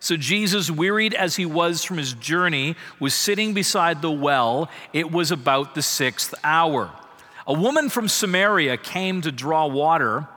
So 0.00 0.16
Jesus, 0.16 0.70
wearied 0.70 1.14
as 1.14 1.36
he 1.36 1.46
was 1.46 1.84
from 1.84 1.98
his 1.98 2.12
journey, 2.12 2.76
was 3.00 3.14
sitting 3.14 3.54
beside 3.54 4.00
the 4.00 4.10
well. 4.10 4.70
It 4.92 5.10
was 5.10 5.30
about 5.30 5.74
the 5.74 5.82
sixth 5.82 6.34
hour. 6.44 6.90
A 7.46 7.52
woman 7.52 7.88
from 7.88 8.08
Samaria 8.08 8.76
came 8.76 9.22
to 9.22 9.32
draw 9.32 9.66
water. 9.66 10.28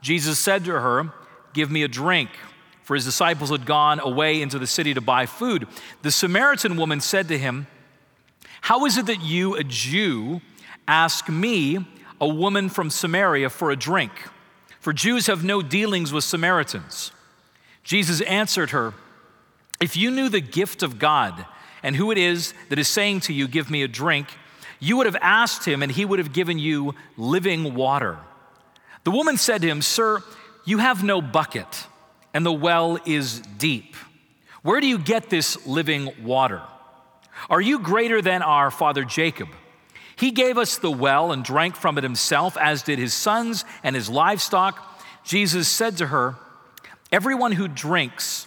Jesus 0.00 0.38
said 0.38 0.64
to 0.64 0.72
her, 0.72 1.12
Give 1.52 1.70
me 1.70 1.82
a 1.82 1.88
drink. 1.88 2.30
For 2.82 2.94
his 2.94 3.04
disciples 3.04 3.50
had 3.50 3.64
gone 3.64 3.98
away 3.98 4.42
into 4.42 4.58
the 4.58 4.66
city 4.66 4.92
to 4.94 5.00
buy 5.00 5.26
food. 5.26 5.66
The 6.02 6.10
Samaritan 6.10 6.76
woman 6.76 7.00
said 7.00 7.28
to 7.28 7.38
him, 7.38 7.66
How 8.60 8.84
is 8.84 8.98
it 8.98 9.06
that 9.06 9.22
you, 9.22 9.54
a 9.56 9.64
Jew, 9.64 10.42
ask 10.86 11.28
me, 11.28 11.78
a 12.20 12.28
woman 12.28 12.68
from 12.68 12.90
Samaria, 12.90 13.50
for 13.50 13.70
a 13.70 13.76
drink? 13.76 14.12
For 14.80 14.92
Jews 14.92 15.28
have 15.28 15.42
no 15.42 15.62
dealings 15.62 16.12
with 16.12 16.24
Samaritans. 16.24 17.10
Jesus 17.84 18.20
answered 18.22 18.70
her, 18.70 18.92
If 19.80 19.96
you 19.96 20.10
knew 20.10 20.28
the 20.28 20.40
gift 20.40 20.82
of 20.82 20.98
God 20.98 21.44
and 21.82 21.96
who 21.96 22.10
it 22.10 22.18
is 22.18 22.54
that 22.68 22.78
is 22.78 22.88
saying 22.88 23.20
to 23.20 23.32
you, 23.32 23.48
Give 23.48 23.70
me 23.70 23.82
a 23.82 23.88
drink, 23.88 24.28
you 24.80 24.96
would 24.96 25.06
have 25.06 25.16
asked 25.20 25.66
him, 25.66 25.82
and 25.82 25.90
he 25.90 26.04
would 26.04 26.18
have 26.18 26.32
given 26.32 26.58
you 26.58 26.94
living 27.16 27.74
water. 27.74 28.18
The 29.04 29.10
woman 29.10 29.36
said 29.36 29.62
to 29.62 29.68
him, 29.68 29.82
Sir, 29.82 30.22
you 30.64 30.78
have 30.78 31.02
no 31.02 31.20
bucket, 31.20 31.86
and 32.32 32.44
the 32.44 32.52
well 32.52 32.98
is 33.04 33.40
deep. 33.40 33.96
Where 34.62 34.80
do 34.80 34.86
you 34.86 34.98
get 34.98 35.28
this 35.28 35.66
living 35.66 36.10
water? 36.22 36.62
Are 37.50 37.60
you 37.60 37.78
greater 37.78 38.22
than 38.22 38.42
our 38.42 38.70
father 38.70 39.04
Jacob? 39.04 39.48
He 40.16 40.30
gave 40.30 40.56
us 40.56 40.78
the 40.78 40.90
well 40.90 41.32
and 41.32 41.44
drank 41.44 41.76
from 41.76 41.98
it 41.98 42.04
himself, 42.04 42.56
as 42.56 42.82
did 42.82 42.98
his 42.98 43.12
sons 43.12 43.64
and 43.82 43.94
his 43.94 44.08
livestock. 44.08 45.02
Jesus 45.24 45.68
said 45.68 45.96
to 45.98 46.06
her, 46.06 46.36
Everyone 47.12 47.52
who 47.52 47.68
drinks 47.68 48.46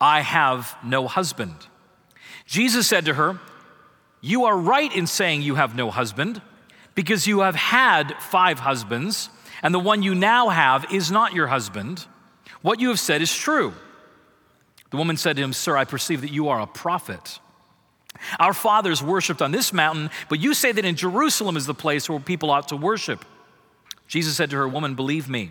I 0.00 0.20
have 0.20 0.76
no 0.84 1.06
husband. 1.08 1.54
Jesus 2.46 2.86
said 2.86 3.04
to 3.06 3.14
her, 3.14 3.38
You 4.20 4.44
are 4.44 4.56
right 4.56 4.94
in 4.94 5.06
saying 5.06 5.42
you 5.42 5.56
have 5.56 5.74
no 5.74 5.90
husband, 5.90 6.40
because 6.94 7.26
you 7.26 7.40
have 7.40 7.54
had 7.54 8.14
five 8.20 8.60
husbands, 8.60 9.28
and 9.62 9.74
the 9.74 9.78
one 9.78 10.02
you 10.02 10.14
now 10.14 10.48
have 10.48 10.92
is 10.92 11.10
not 11.10 11.34
your 11.34 11.48
husband. 11.48 12.06
What 12.62 12.80
you 12.80 12.88
have 12.88 13.00
said 13.00 13.22
is 13.22 13.34
true. 13.34 13.74
The 14.90 14.96
woman 14.96 15.16
said 15.16 15.36
to 15.36 15.42
him, 15.42 15.52
Sir, 15.52 15.76
I 15.76 15.84
perceive 15.84 16.22
that 16.22 16.32
you 16.32 16.48
are 16.48 16.60
a 16.60 16.66
prophet. 16.66 17.40
Our 18.40 18.52
fathers 18.52 19.02
worshiped 19.02 19.42
on 19.42 19.52
this 19.52 19.72
mountain, 19.72 20.10
but 20.28 20.40
you 20.40 20.54
say 20.54 20.72
that 20.72 20.84
in 20.84 20.96
Jerusalem 20.96 21.56
is 21.56 21.66
the 21.66 21.74
place 21.74 22.08
where 22.08 22.18
people 22.18 22.50
ought 22.50 22.68
to 22.68 22.76
worship. 22.76 23.24
Jesus 24.06 24.36
said 24.36 24.50
to 24.50 24.56
her, 24.56 24.66
Woman, 24.66 24.94
believe 24.94 25.28
me. 25.28 25.50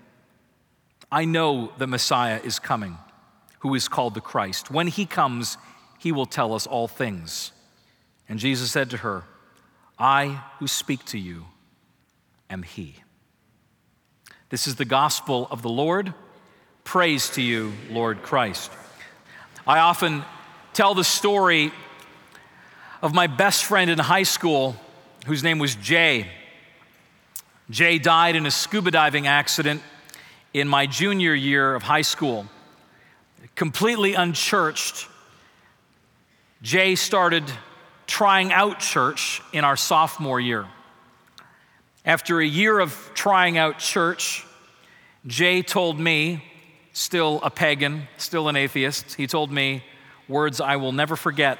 I 1.11 1.25
know 1.25 1.73
the 1.77 1.87
Messiah 1.87 2.39
is 2.41 2.57
coming, 2.57 2.97
who 3.59 3.75
is 3.75 3.89
called 3.89 4.13
the 4.13 4.21
Christ. 4.21 4.71
When 4.71 4.87
he 4.87 5.05
comes, 5.05 5.57
he 5.99 6.11
will 6.11 6.25
tell 6.25 6.53
us 6.53 6.65
all 6.65 6.87
things. 6.87 7.51
And 8.29 8.39
Jesus 8.39 8.71
said 8.71 8.89
to 8.91 8.97
her, 8.97 9.25
I 9.99 10.41
who 10.59 10.67
speak 10.67 11.03
to 11.07 11.19
you 11.19 11.45
am 12.49 12.63
he. 12.63 12.95
This 14.49 14.67
is 14.67 14.75
the 14.75 14.85
gospel 14.85 15.47
of 15.51 15.61
the 15.61 15.69
Lord. 15.69 16.13
Praise 16.85 17.29
to 17.31 17.41
you, 17.41 17.73
Lord 17.89 18.21
Christ. 18.23 18.71
I 19.67 19.79
often 19.79 20.23
tell 20.73 20.95
the 20.95 21.03
story 21.03 21.71
of 23.01 23.13
my 23.13 23.27
best 23.27 23.65
friend 23.65 23.91
in 23.91 23.99
high 23.99 24.23
school, 24.23 24.75
whose 25.25 25.43
name 25.43 25.59
was 25.59 25.75
Jay. 25.75 26.27
Jay 27.69 27.99
died 27.99 28.35
in 28.35 28.45
a 28.45 28.51
scuba 28.51 28.91
diving 28.91 29.27
accident 29.27 29.81
in 30.53 30.67
my 30.67 30.85
junior 30.85 31.33
year 31.33 31.75
of 31.75 31.83
high 31.83 32.01
school. 32.01 32.45
Completely 33.55 34.13
unchurched, 34.13 35.07
Jay 36.61 36.95
started 36.95 37.43
trying 38.07 38.51
out 38.51 38.79
church 38.79 39.41
in 39.53 39.63
our 39.63 39.77
sophomore 39.77 40.39
year. 40.39 40.67
After 42.05 42.39
a 42.39 42.45
year 42.45 42.79
of 42.79 43.11
trying 43.13 43.57
out 43.57 43.79
church, 43.79 44.45
Jay 45.25 45.61
told 45.61 45.99
me, 45.99 46.43
still 46.93 47.39
a 47.43 47.49
pagan, 47.49 48.07
still 48.17 48.49
an 48.49 48.55
atheist, 48.55 49.13
he 49.15 49.27
told 49.27 49.51
me 49.51 49.83
words 50.27 50.59
I 50.59 50.75
will 50.77 50.91
never 50.91 51.15
forget. 51.15 51.59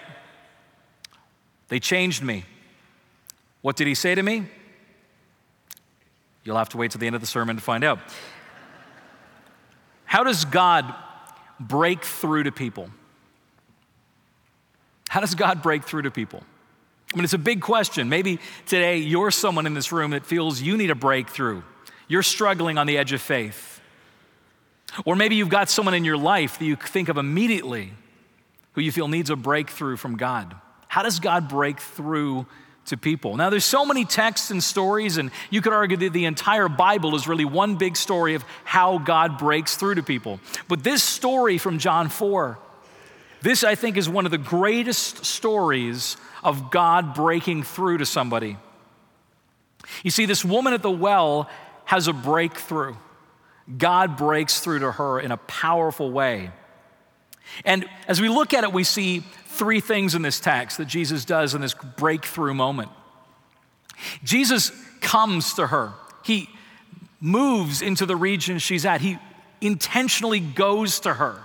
They 1.68 1.80
changed 1.80 2.24
me. 2.24 2.44
What 3.62 3.76
did 3.76 3.88
he 3.88 3.96
say 3.96 4.16
to 4.16 4.24
me? 4.24 4.48
You'll 6.44 6.58
have 6.58 6.70
to 6.70 6.78
wait 6.78 6.92
till 6.92 7.00
the 7.00 7.06
end 7.06 7.16
of 7.16 7.22
the 7.22 7.28
sermon 7.28 7.56
to 7.56 7.62
find 7.62 7.84
out. 7.84 8.00
How 10.12 10.26
does 10.26 10.44
God 10.44 10.94
break 11.58 12.04
through 12.04 12.44
to 12.44 12.52
people? 12.52 12.90
How 15.08 15.22
does 15.22 15.36
God 15.36 15.62
break 15.62 15.86
through 15.86 16.02
to 16.02 16.12
people? 16.12 16.44
I 17.14 17.18
mean, 17.18 17.24
it's 17.24 17.32
a 17.32 17.38
big 17.38 17.62
question. 17.62 18.10
Maybe 18.10 18.38
today 18.66 18.98
you're 18.98 19.32
someone 19.32 19.66
in 19.66 19.74
this 19.74 19.94
room 19.94 20.12
that 20.12 20.26
feels 20.26 20.60
you 20.60 20.76
need 20.76 20.92
a 20.92 20.96
breakthrough. 20.96 21.62
You're 22.10 22.24
struggling 22.24 22.78
on 22.78 22.88
the 22.88 22.98
edge 22.98 23.14
of 23.14 23.22
faith. 23.22 23.80
Or 25.06 25.16
maybe 25.16 25.36
you've 25.36 25.48
got 25.48 25.70
someone 25.70 25.94
in 25.94 26.04
your 26.04 26.18
life 26.18 26.60
that 26.60 26.66
you 26.66 26.76
think 26.76 27.08
of 27.08 27.16
immediately 27.16 27.94
who 28.74 28.82
you 28.82 28.92
feel 28.92 29.08
needs 29.08 29.30
a 29.30 29.38
breakthrough 29.38 29.96
from 29.96 30.18
God. 30.18 30.54
How 30.90 31.04
does 31.04 31.22
God 31.22 31.48
break 31.48 31.80
through 31.80 32.48
to 32.92 32.98
people. 32.98 33.36
Now, 33.36 33.50
there's 33.50 33.66
so 33.66 33.86
many 33.86 34.06
texts 34.06 34.52
and 34.52 34.64
stories, 34.64 35.18
and 35.18 35.32
you 35.50 35.62
could 35.62 35.74
argue 35.74 35.98
that 35.98 36.14
the 36.14 36.26
entire 36.26 36.70
Bible 36.70 37.16
is 37.16 37.28
really 37.28 37.46
one 37.46 37.76
big 37.76 37.98
story 37.98 38.36
of 38.36 38.46
how 38.64 39.00
God 39.00 39.38
breaks 39.38 39.76
through 39.76 39.96
to 39.96 40.04
people. 40.04 40.40
But 40.68 40.84
this 40.84 41.02
story 41.02 41.58
from 41.58 41.80
John 41.80 42.10
4, 42.10 42.58
this 43.42 43.64
I 43.64 43.76
think 43.76 43.98
is 43.98 44.08
one 44.08 44.26
of 44.26 44.32
the 44.32 44.38
greatest 44.38 45.26
stories 45.26 46.16
of 46.44 46.70
God 46.72 47.14
breaking 47.14 47.64
through 47.64 47.98
to 47.98 48.06
somebody. 48.06 48.58
You 50.04 50.12
see, 50.12 50.26
this 50.26 50.46
woman 50.46 50.74
at 50.74 50.84
the 50.84 50.92
well 50.92 51.50
has 51.86 52.08
a 52.08 52.14
breakthrough. 52.14 52.96
God 53.78 54.18
breaks 54.18 54.60
through 54.60 54.80
to 54.80 54.92
her 54.92 55.20
in 55.20 55.32
a 55.32 55.38
powerful 55.38 56.12
way. 56.12 56.52
And 57.66 57.86
as 58.08 58.22
we 58.22 58.30
look 58.30 58.54
at 58.54 58.64
it, 58.64 58.74
we 58.74 58.84
see 58.84 59.20
three 59.46 59.80
things 59.80 60.16
in 60.16 60.22
this 60.22 60.40
text 60.40 60.78
that 60.78 60.86
Jesus 60.86 61.26
does 61.26 61.54
in 61.54 61.62
this 61.62 61.74
breakthrough 61.74 62.54
moment. 62.54 62.90
Jesus 64.24 64.72
comes 65.02 65.54
to 65.56 65.68
her, 65.68 65.94
he 66.24 66.50
moves 67.20 67.82
into 67.82 68.06
the 68.06 68.16
region 68.16 68.58
she's 68.58 68.86
at, 68.86 69.02
he 69.02 69.18
intentionally 69.60 70.40
goes 70.40 71.00
to 71.02 71.14
her. 71.14 71.44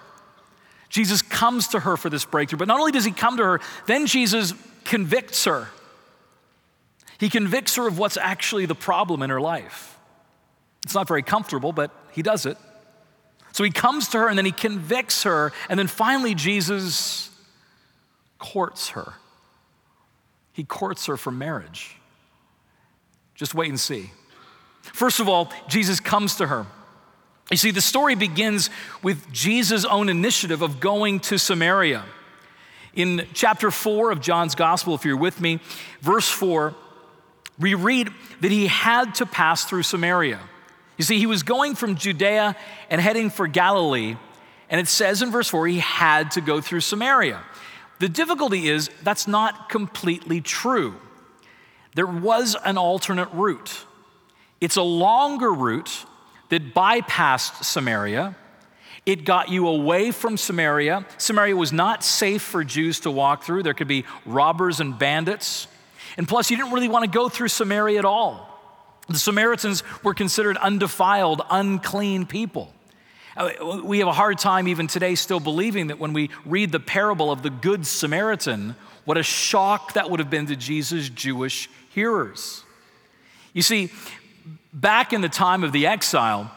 Jesus 0.89 1.21
comes 1.21 1.69
to 1.69 1.81
her 1.81 1.97
for 1.97 2.09
this 2.09 2.25
breakthrough, 2.25 2.59
but 2.59 2.69
not 2.69 2.79
only 2.79 2.93
does 2.93 3.05
he 3.05 3.11
come 3.11 3.37
to 3.37 3.43
her, 3.43 3.61
then 3.87 4.07
Jesus 4.07 4.55
convicts 4.85 5.45
her. 5.45 5.69
He 7.19 7.29
convicts 7.29 7.77
her 7.77 7.87
of 7.87 7.99
what's 7.99 8.17
actually 8.17 8.67
the 8.67 8.75
problem 8.75 9.23
in 9.23 9.31
her 9.31 9.41
life. 9.41 9.99
It's 10.85 10.95
not 10.95 11.09
very 11.09 11.23
comfortable, 11.23 11.73
but 11.73 11.91
he 12.13 12.23
does 12.23 12.47
it. 12.47 12.57
So 13.57 13.65
he 13.65 13.71
comes 13.71 14.09
to 14.09 14.19
her 14.19 14.29
and 14.29 14.37
then 14.37 14.45
he 14.45 14.53
convicts 14.53 15.23
her, 15.23 15.51
and 15.71 15.79
then 15.79 15.87
finally, 15.87 16.35
Jesus 16.35 17.31
courts 18.39 18.91
her. 18.91 19.15
He 20.53 20.63
courts 20.63 21.07
her 21.07 21.17
for 21.17 21.31
marriage. 21.31 21.97
Just 23.35 23.55
wait 23.55 23.71
and 23.71 23.81
see. 23.81 24.11
First 24.83 25.21
of 25.21 25.29
all, 25.31 25.51
Jesus 25.69 26.01
comes 26.01 26.37
to 26.37 26.49
her. 26.49 26.67
You 27.51 27.57
see, 27.57 27.71
the 27.71 27.81
story 27.81 28.15
begins 28.15 28.69
with 29.03 29.33
Jesus' 29.33 29.87
own 29.87 30.11
initiative 30.11 30.61
of 30.61 30.79
going 30.79 31.21
to 31.21 31.39
Samaria. 31.39 32.05
In 32.93 33.27
chapter 33.33 33.71
4 33.71 34.11
of 34.11 34.21
John's 34.21 34.55
Gospel, 34.55 34.95
if 34.95 35.07
you're 35.07 35.17
with 35.17 35.41
me, 35.41 35.61
verse 36.03 36.29
4, 36.29 36.75
we 37.59 37.73
read 37.73 38.11
that 38.43 38.51
he 38.51 38.67
had 38.67 39.15
to 39.15 39.25
pass 39.25 39.65
through 39.65 39.85
Samaria. 39.85 40.41
You 40.97 41.05
see, 41.05 41.19
he 41.19 41.27
was 41.27 41.43
going 41.43 41.75
from 41.75 41.97
Judea 41.97 42.57
and 42.91 43.01
heading 43.01 43.31
for 43.31 43.47
Galilee, 43.47 44.17
and 44.71 44.81
it 44.81 44.89
says 44.89 45.23
in 45.23 45.31
verse 45.31 45.49
4 45.49 45.69
he 45.69 45.79
had 45.79 46.31
to 46.33 46.41
go 46.41 46.61
through 46.61 46.81
Samaria. 46.81 47.43
The 47.99 48.09
difficulty 48.09 48.69
is 48.69 48.91
that's 49.03 49.27
not 49.27 49.69
completely 49.69 50.41
true. 50.41 50.95
There 51.95 52.07
was 52.07 52.57
an 52.65 52.77
alternate 52.77 53.31
route. 53.33 53.85
It's 54.61 54.77
a 54.77 54.83
longer 54.83 55.53
route 55.53 56.05
that 56.51 56.75
bypassed 56.75 57.65
Samaria. 57.65 58.37
It 59.05 59.25
got 59.25 59.49
you 59.49 59.69
away 59.69 60.11
from 60.11 60.37
Samaria. 60.37 61.07
Samaria 61.17 61.57
was 61.57 61.73
not 61.73 62.03
safe 62.03 62.43
for 62.43 62.65
Jews 62.65 63.01
to 63.01 63.11
walk 63.11 63.45
through. 63.45 63.63
There 63.63 63.75
could 63.75 63.89
be 63.89 64.05
robbers 64.25 64.81
and 64.81 64.99
bandits. 64.99 65.69
And 66.17 66.27
plus, 66.27 66.51
you 66.51 66.57
didn't 66.57 66.73
really 66.73 66.89
want 66.89 67.05
to 67.05 67.11
go 67.11 67.29
through 67.29 67.49
Samaria 67.49 67.99
at 67.99 68.05
all. 68.05 68.46
The 69.09 69.19
Samaritans 69.19 69.83
were 70.03 70.15
considered 70.15 70.57
undefiled, 70.57 71.43
unclean 71.51 72.27
people. 72.27 72.73
We 73.85 73.99
have 73.99 74.09
a 74.09 74.13
hard 74.13 74.39
time 74.39 74.67
even 74.67 74.87
today 74.87 75.15
still 75.15 75.41
believing 75.41 75.89
that 75.89 75.99
when 75.99 76.13
we 76.13 76.31
read 76.45 76.73
the 76.73 76.81
parable 76.81 77.31
of 77.31 77.43
the 77.43 77.51
Good 77.51 77.87
Samaritan, 77.87 78.75
what 79.05 79.19
a 79.19 79.23
shock 79.23 79.93
that 79.93 80.11
would 80.11 80.21
have 80.21 80.31
been 80.31 80.47
to 80.47 80.57
Jesus' 80.57 81.09
Jewish 81.09 81.69
hearers. 81.91 82.65
You 83.53 83.63
see, 83.63 83.93
back 84.73 85.13
in 85.13 85.21
the 85.21 85.29
time 85.29 85.65
of 85.65 85.73
the 85.73 85.87
exile, 85.87 86.51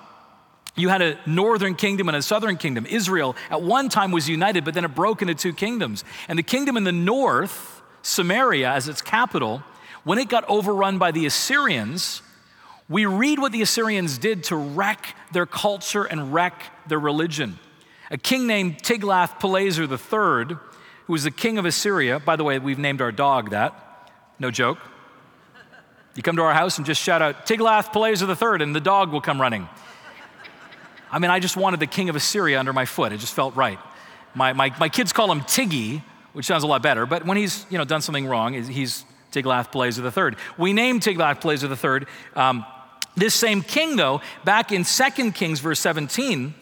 you 0.75 0.89
had 0.89 1.01
a 1.01 1.19
northern 1.25 1.75
kingdom 1.75 2.07
and 2.07 2.15
a 2.15 2.21
southern 2.21 2.55
kingdom. 2.55 2.85
Israel 2.85 3.35
at 3.49 3.61
one 3.61 3.89
time 3.89 4.11
was 4.11 4.29
united, 4.29 4.63
but 4.63 4.73
then 4.73 4.85
it 4.85 4.95
broke 4.95 5.21
into 5.21 5.35
two 5.35 5.53
kingdoms. 5.53 6.03
And 6.27 6.39
the 6.39 6.43
kingdom 6.43 6.77
in 6.77 6.85
the 6.85 6.91
north, 6.91 7.81
Samaria 8.01 8.71
as 8.71 8.87
its 8.87 9.01
capital, 9.01 9.61
when 10.05 10.17
it 10.17 10.29
got 10.29 10.49
overrun 10.49 10.97
by 10.97 11.11
the 11.11 11.25
Assyrians, 11.25 12.21
we 12.89 13.05
read 13.05 13.37
what 13.37 13.51
the 13.51 13.61
Assyrians 13.61 14.17
did 14.17 14.45
to 14.45 14.55
wreck 14.55 15.15
their 15.31 15.45
culture 15.45 16.03
and 16.03 16.33
wreck 16.33 16.63
their 16.87 16.99
religion. 16.99 17.59
A 18.09 18.17
king 18.17 18.47
named 18.47 18.79
Tiglath-Pileser 18.79 19.83
III, 19.83 20.57
who 21.05 21.13
was 21.13 21.23
the 21.23 21.31
king 21.31 21.59
of 21.59 21.65
Assyria, 21.65 22.19
by 22.19 22.35
the 22.35 22.43
way, 22.43 22.57
we've 22.57 22.79
named 22.79 23.01
our 23.01 23.11
dog 23.11 23.51
that, 23.51 24.11
no 24.39 24.49
joke. 24.49 24.79
You 26.15 26.23
come 26.23 26.35
to 26.37 26.41
our 26.41 26.53
house 26.53 26.77
and 26.77 26.85
just 26.85 27.01
shout 27.01 27.21
out, 27.21 27.45
Tiglath-Pileser 27.45 28.27
III, 28.27 28.63
and 28.63 28.75
the 28.75 28.81
dog 28.81 29.11
will 29.11 29.21
come 29.21 29.39
running. 29.39 29.69
I 31.11 31.19
mean, 31.19 31.29
I 31.29 31.39
just 31.39 31.55
wanted 31.55 31.79
the 31.79 31.87
king 31.87 32.09
of 32.09 32.15
Assyria 32.15 32.59
under 32.59 32.73
my 32.73 32.85
foot. 32.85 33.11
It 33.11 33.19
just 33.19 33.35
felt 33.35 33.55
right. 33.55 33.79
My, 34.33 34.53
my, 34.53 34.75
my 34.79 34.89
kids 34.89 35.13
call 35.13 35.31
him 35.31 35.41
Tiggy, 35.41 36.03
which 36.33 36.47
sounds 36.47 36.63
a 36.63 36.67
lot 36.67 36.81
better, 36.81 37.05
but 37.05 37.25
when 37.25 37.37
he's 37.37 37.67
you 37.69 37.77
know, 37.77 37.85
done 37.85 38.01
something 38.01 38.25
wrong, 38.25 38.53
he's 38.53 39.05
Tiglath-Pileser 39.31 40.03
III. 40.03 40.37
We 40.57 40.73
named 40.73 41.01
Tiglath-Pileser 41.01 41.69
III 41.69 42.07
um, 42.35 42.65
this 43.19 43.33
same 43.33 43.61
king, 43.61 43.95
though, 43.95 44.21
back 44.43 44.71
in 44.71 44.83
2 44.83 45.31
Kings, 45.31 45.59
verse 45.59 45.79
17, 45.79 46.53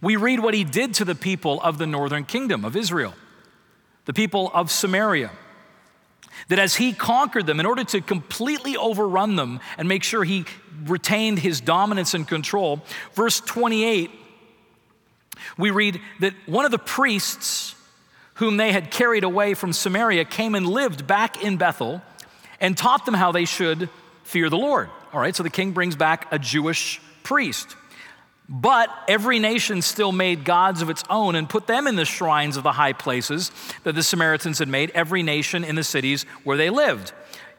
we 0.00 0.16
read 0.16 0.40
what 0.40 0.54
he 0.54 0.64
did 0.64 0.94
to 0.94 1.04
the 1.04 1.14
people 1.14 1.60
of 1.62 1.78
the 1.78 1.86
northern 1.86 2.24
kingdom 2.24 2.64
of 2.64 2.76
Israel, 2.76 3.14
the 4.04 4.12
people 4.12 4.50
of 4.52 4.70
Samaria. 4.70 5.30
That 6.48 6.58
as 6.58 6.74
he 6.76 6.92
conquered 6.92 7.46
them, 7.46 7.58
in 7.58 7.64
order 7.66 7.84
to 7.84 8.00
completely 8.00 8.76
overrun 8.76 9.36
them 9.36 9.60
and 9.78 9.88
make 9.88 10.02
sure 10.02 10.24
he 10.24 10.44
retained 10.84 11.38
his 11.38 11.60
dominance 11.60 12.12
and 12.12 12.28
control, 12.28 12.82
verse 13.14 13.40
28, 13.40 14.10
we 15.56 15.70
read 15.70 16.00
that 16.20 16.34
one 16.46 16.64
of 16.64 16.70
the 16.70 16.78
priests 16.78 17.74
whom 18.34 18.56
they 18.56 18.72
had 18.72 18.90
carried 18.90 19.24
away 19.24 19.54
from 19.54 19.72
Samaria 19.72 20.24
came 20.24 20.54
and 20.54 20.66
lived 20.66 21.06
back 21.06 21.42
in 21.42 21.56
Bethel 21.56 22.02
and 22.60 22.76
taught 22.76 23.06
them 23.06 23.14
how 23.14 23.32
they 23.32 23.44
should 23.44 23.88
fear 24.24 24.50
the 24.50 24.58
Lord. 24.58 24.90
All 25.14 25.20
right, 25.20 25.34
so 25.34 25.44
the 25.44 25.50
king 25.50 25.70
brings 25.70 25.94
back 25.94 26.26
a 26.32 26.40
Jewish 26.40 27.00
priest. 27.22 27.76
But 28.48 28.90
every 29.06 29.38
nation 29.38 29.80
still 29.80 30.10
made 30.10 30.44
gods 30.44 30.82
of 30.82 30.90
its 30.90 31.04
own 31.08 31.36
and 31.36 31.48
put 31.48 31.68
them 31.68 31.86
in 31.86 31.94
the 31.94 32.04
shrines 32.04 32.56
of 32.56 32.64
the 32.64 32.72
high 32.72 32.94
places 32.94 33.52
that 33.84 33.94
the 33.94 34.02
Samaritans 34.02 34.58
had 34.58 34.66
made, 34.66 34.90
every 34.90 35.22
nation 35.22 35.62
in 35.62 35.76
the 35.76 35.84
cities 35.84 36.24
where 36.42 36.56
they 36.56 36.68
lived. 36.68 37.12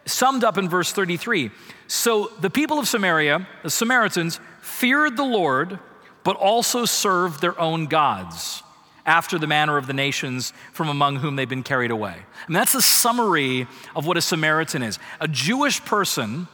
Summed 0.06 0.44
up 0.44 0.58
in 0.58 0.68
verse 0.68 0.92
33. 0.92 1.50
So 1.88 2.30
the 2.42 2.50
people 2.50 2.78
of 2.78 2.90
Samaria, 2.90 3.48
the 3.64 3.70
Samaritans, 3.70 4.42
feared 4.62 5.16
the 5.16 5.24
Lord, 5.24 5.80
but 6.26 6.36
also 6.36 6.84
served 6.84 7.40
their 7.40 7.58
own 7.58 7.86
gods 7.86 8.64
after 9.06 9.40
the 9.40 9.48
manner 9.48 9.78
of 9.78 9.88
the 9.88 9.94
nations 9.94 10.52
from 10.74 10.90
among 10.90 11.16
whom 11.18 11.38
they've 11.38 11.48
been 11.48 11.64
carried 11.64 11.92
away. 11.92 12.18
And 12.48 12.56
that's 12.56 12.76
a 12.76 12.82
summary 12.82 13.66
of 13.96 14.06
what 14.06 14.18
a 14.18 14.22
Samaritan 14.22 14.84
is 14.84 15.00
a 15.22 15.28
Jewish 15.30 15.84
person 15.86 16.50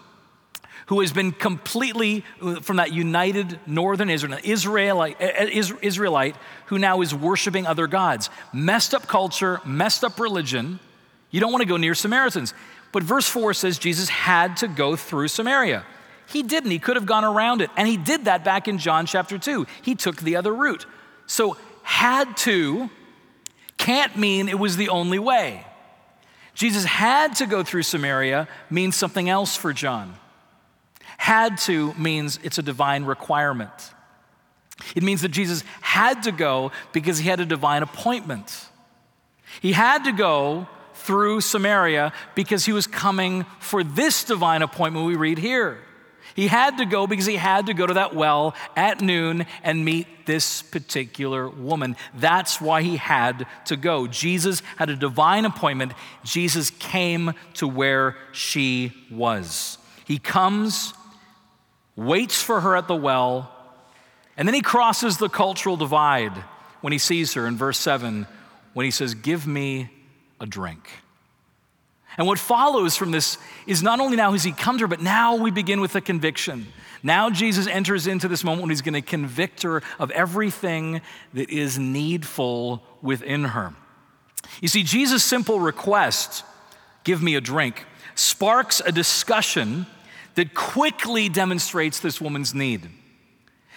who 0.87 0.99
has 1.01 1.11
been 1.11 1.31
completely 1.31 2.23
uh, 2.41 2.59
from 2.61 2.77
that 2.77 2.93
united 2.93 3.59
northern 3.65 4.09
Israel, 4.09 4.37
Israelite, 4.43 5.21
uh, 5.21 5.25
uh, 5.25 5.75
Israelite 5.81 6.35
who 6.67 6.79
now 6.79 7.01
is 7.01 7.13
worshiping 7.13 7.65
other 7.65 7.87
gods. 7.87 8.29
Messed 8.53 8.93
up 8.93 9.07
culture, 9.07 9.59
messed 9.65 10.03
up 10.03 10.19
religion. 10.19 10.79
You 11.29 11.39
don't 11.39 11.51
want 11.51 11.61
to 11.61 11.67
go 11.67 11.77
near 11.77 11.95
Samaritans. 11.95 12.53
But 12.91 13.03
verse 13.03 13.27
4 13.27 13.53
says 13.53 13.79
Jesus 13.79 14.09
had 14.09 14.57
to 14.57 14.67
go 14.67 14.95
through 14.95 15.29
Samaria. 15.29 15.85
He 16.27 16.43
didn't. 16.43 16.71
He 16.71 16.79
could 16.79 16.95
have 16.95 17.05
gone 17.05 17.23
around 17.23 17.61
it. 17.61 17.69
And 17.77 17.87
he 17.87 17.97
did 17.97 18.25
that 18.25 18.43
back 18.43 18.67
in 18.67 18.77
John 18.77 19.05
chapter 19.05 19.37
2. 19.37 19.65
He 19.81 19.95
took 19.95 20.17
the 20.17 20.35
other 20.35 20.53
route. 20.53 20.85
So, 21.25 21.57
had 21.83 22.37
to 22.37 22.89
can't 23.81 24.15
mean 24.15 24.47
it 24.47 24.59
was 24.59 24.77
the 24.77 24.89
only 24.89 25.17
way. 25.17 25.65
Jesus 26.53 26.85
had 26.85 27.35
to 27.37 27.47
go 27.47 27.63
through 27.63 27.81
Samaria 27.81 28.47
means 28.69 28.95
something 28.95 29.27
else 29.27 29.55
for 29.55 29.73
John. 29.73 30.13
Had 31.21 31.59
to 31.59 31.93
means 31.93 32.39
it's 32.41 32.57
a 32.57 32.63
divine 32.63 33.05
requirement. 33.05 33.69
It 34.95 35.03
means 35.03 35.21
that 35.21 35.29
Jesus 35.29 35.63
had 35.79 36.23
to 36.23 36.31
go 36.31 36.71
because 36.93 37.19
he 37.19 37.29
had 37.29 37.39
a 37.39 37.45
divine 37.45 37.83
appointment. 37.83 38.67
He 39.61 39.71
had 39.71 40.05
to 40.05 40.13
go 40.13 40.67
through 40.95 41.41
Samaria 41.41 42.11
because 42.33 42.65
he 42.65 42.73
was 42.73 42.87
coming 42.87 43.45
for 43.59 43.83
this 43.83 44.23
divine 44.23 44.63
appointment 44.63 45.05
we 45.05 45.15
read 45.15 45.37
here. 45.37 45.77
He 46.33 46.47
had 46.47 46.79
to 46.79 46.85
go 46.85 47.05
because 47.05 47.27
he 47.27 47.35
had 47.35 47.67
to 47.67 47.75
go 47.75 47.85
to 47.85 47.93
that 47.93 48.15
well 48.15 48.55
at 48.75 48.99
noon 48.99 49.45
and 49.61 49.85
meet 49.85 50.07
this 50.25 50.63
particular 50.63 51.47
woman. 51.47 51.97
That's 52.15 52.59
why 52.59 52.81
he 52.81 52.97
had 52.97 53.45
to 53.65 53.77
go. 53.77 54.07
Jesus 54.07 54.63
had 54.75 54.89
a 54.89 54.95
divine 54.95 55.45
appointment. 55.45 55.93
Jesus 56.23 56.71
came 56.71 57.33
to 57.53 57.67
where 57.67 58.15
she 58.31 58.91
was. 59.11 59.77
He 60.05 60.17
comes 60.17 60.95
waits 61.95 62.41
for 62.41 62.61
her 62.61 62.75
at 62.75 62.87
the 62.87 62.95
well, 62.95 63.51
and 64.37 64.47
then 64.47 64.55
he 64.55 64.61
crosses 64.61 65.17
the 65.17 65.29
cultural 65.29 65.77
divide 65.77 66.35
when 66.81 66.93
he 66.93 66.99
sees 66.99 67.33
her 67.33 67.47
in 67.47 67.57
verse 67.57 67.79
7 67.79 68.25
when 68.73 68.85
he 68.85 68.91
says, 68.91 69.13
Give 69.13 69.45
me 69.45 69.89
a 70.39 70.45
drink. 70.45 70.89
And 72.17 72.27
what 72.27 72.39
follows 72.39 72.97
from 72.97 73.11
this 73.11 73.37
is 73.65 73.81
not 73.81 73.99
only 73.99 74.17
now 74.17 74.33
has 74.33 74.43
he 74.43 74.51
come 74.51 74.77
to 74.77 74.83
her, 74.83 74.87
but 74.87 75.01
now 75.01 75.35
we 75.35 75.49
begin 75.49 75.79
with 75.79 75.95
a 75.95 76.01
conviction. 76.01 76.67
Now 77.03 77.29
Jesus 77.29 77.67
enters 77.67 78.05
into 78.05 78.27
this 78.27 78.43
moment 78.43 78.63
when 78.63 78.69
he's 78.69 78.81
going 78.81 78.95
to 78.95 79.01
convict 79.01 79.63
her 79.63 79.81
of 79.97 80.11
everything 80.11 81.01
that 81.33 81.49
is 81.49 81.79
needful 81.79 82.83
within 83.01 83.45
her. 83.45 83.73
You 84.61 84.67
see, 84.67 84.83
Jesus' 84.83 85.23
simple 85.23 85.59
request, 85.59 86.43
give 87.03 87.23
me 87.23 87.35
a 87.35 87.41
drink, 87.41 87.85
sparks 88.15 88.81
a 88.85 88.91
discussion 88.91 89.85
that 90.35 90.53
quickly 90.53 91.29
demonstrates 91.29 91.99
this 91.99 92.21
woman's 92.21 92.53
need. 92.53 92.89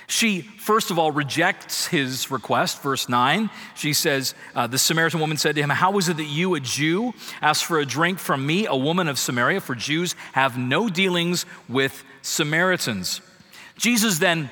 She, 0.07 0.43
first 0.43 0.91
of 0.91 0.99
all, 0.99 1.11
rejects 1.11 1.87
his 1.87 2.31
request. 2.31 2.83
Verse 2.83 3.09
9, 3.09 3.49
she 3.75 3.95
says, 3.95 4.35
uh, 4.55 4.67
The 4.67 4.79
Samaritan 4.79 5.19
woman 5.19 5.39
said 5.39 5.55
to 5.55 5.63
him, 5.63 5.71
How 5.71 5.97
is 5.97 6.09
it 6.09 6.19
that 6.19 6.25
you, 6.25 6.55
a 6.55 6.61
Jew, 6.61 7.15
ask 7.41 7.65
for 7.65 7.79
a 7.79 7.87
drink 7.87 8.19
from 8.19 8.47
me, 8.47 8.67
a 8.67 8.77
woman 8.77 9.09
of 9.09 9.19
Samaria? 9.19 9.61
For 9.61 9.75
Jews 9.75 10.15
have 10.33 10.59
no 10.59 10.89
dealings 10.89 11.47
with 11.69 12.05
Samaritans. 12.21 13.23
Jesus 13.79 14.19
then 14.19 14.51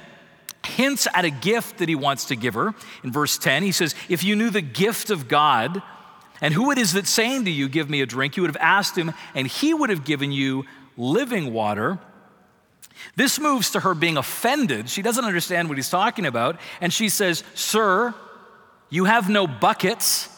hints 0.65 1.07
at 1.13 1.25
a 1.25 1.31
gift 1.31 1.79
that 1.79 1.89
he 1.89 1.95
wants 1.95 2.27
to 2.27 2.37
give 2.37 2.55
her. 2.55 2.75
In 3.05 3.13
verse 3.13 3.37
10, 3.37 3.63
he 3.63 3.73
says, 3.73 3.95
If 4.09 4.25
you 4.25 4.37
knew 4.37 4.49
the 4.49 4.63
gift 4.63 5.11
of 5.11 5.29
God 5.29 5.83
and 6.41 6.55
who 6.55 6.71
it 6.71 6.79
is 6.79 6.95
that's 6.95 7.11
saying 7.11 7.45
to 7.45 7.51
you, 7.51 7.69
Give 7.69 7.91
me 7.91 8.01
a 8.01 8.07
drink, 8.07 8.37
you 8.37 8.43
would 8.43 8.51
have 8.51 8.63
asked 8.63 8.97
him, 8.97 9.13
and 9.35 9.47
he 9.47 9.75
would 9.75 9.91
have 9.91 10.05
given 10.05 10.33
you 10.33 10.65
living 10.97 11.53
water. 11.53 11.99
This 13.17 13.39
moves 13.39 13.71
to 13.71 13.81
her 13.81 13.95
being 13.95 14.17
offended. 14.17 14.89
She 14.89 15.03
doesn't 15.03 15.25
understand 15.25 15.69
what 15.69 15.79
he's 15.79 15.91
talking 15.91 16.27
about. 16.27 16.59
And 16.81 16.93
she 16.93 17.09
says, 17.09 17.43
Sir, 17.55 18.15
you 18.91 19.05
have 19.05 19.29
no 19.29 19.47
buckets, 19.47 20.29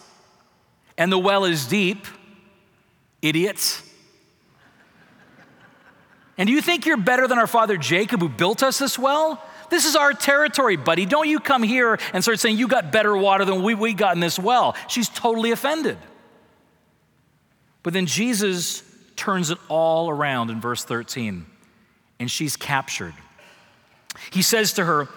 and 0.97 1.11
the 1.11 1.19
well 1.19 1.45
is 1.45 1.67
deep. 1.67 2.07
Idiots. 3.21 3.83
And 6.37 6.47
do 6.47 6.53
you 6.53 6.61
think 6.61 6.85
you're 6.85 6.97
better 6.97 7.27
than 7.27 7.39
our 7.39 7.47
father 7.47 7.77
Jacob, 7.77 8.21
who 8.21 8.29
built 8.29 8.63
us 8.63 8.79
this 8.79 8.99
well? 8.99 9.43
This 9.71 9.87
is 9.87 9.97
our 9.97 10.13
territory, 10.13 10.77
buddy. 10.77 11.07
Don't 11.07 11.29
you 11.29 11.41
come 11.41 11.63
here 11.63 11.99
and 12.13 12.23
start 12.23 12.39
saying 12.39 12.59
you 12.59 12.69
got 12.69 12.93
better 12.93 13.17
water 13.17 13.45
than 13.45 13.63
we, 13.63 13.75
we 13.75 13.95
got 13.95 14.15
in 14.15 14.21
this 14.21 14.39
well. 14.39 14.77
She's 14.89 15.09
totally 15.09 15.53
offended. 15.53 15.99
But 17.83 17.93
then 17.93 18.07
Jesus 18.07 18.83
turns 19.17 19.51
it 19.51 19.59
all 19.69 20.11
around 20.11 20.51
in 20.51 20.61
verse 20.61 20.85
13, 20.85 21.47
and 22.19 22.31
she's 22.31 22.57
captured. 22.57 23.15
He 24.31 24.43
says 24.43 24.75
to 24.75 24.85
her, 24.85 25.09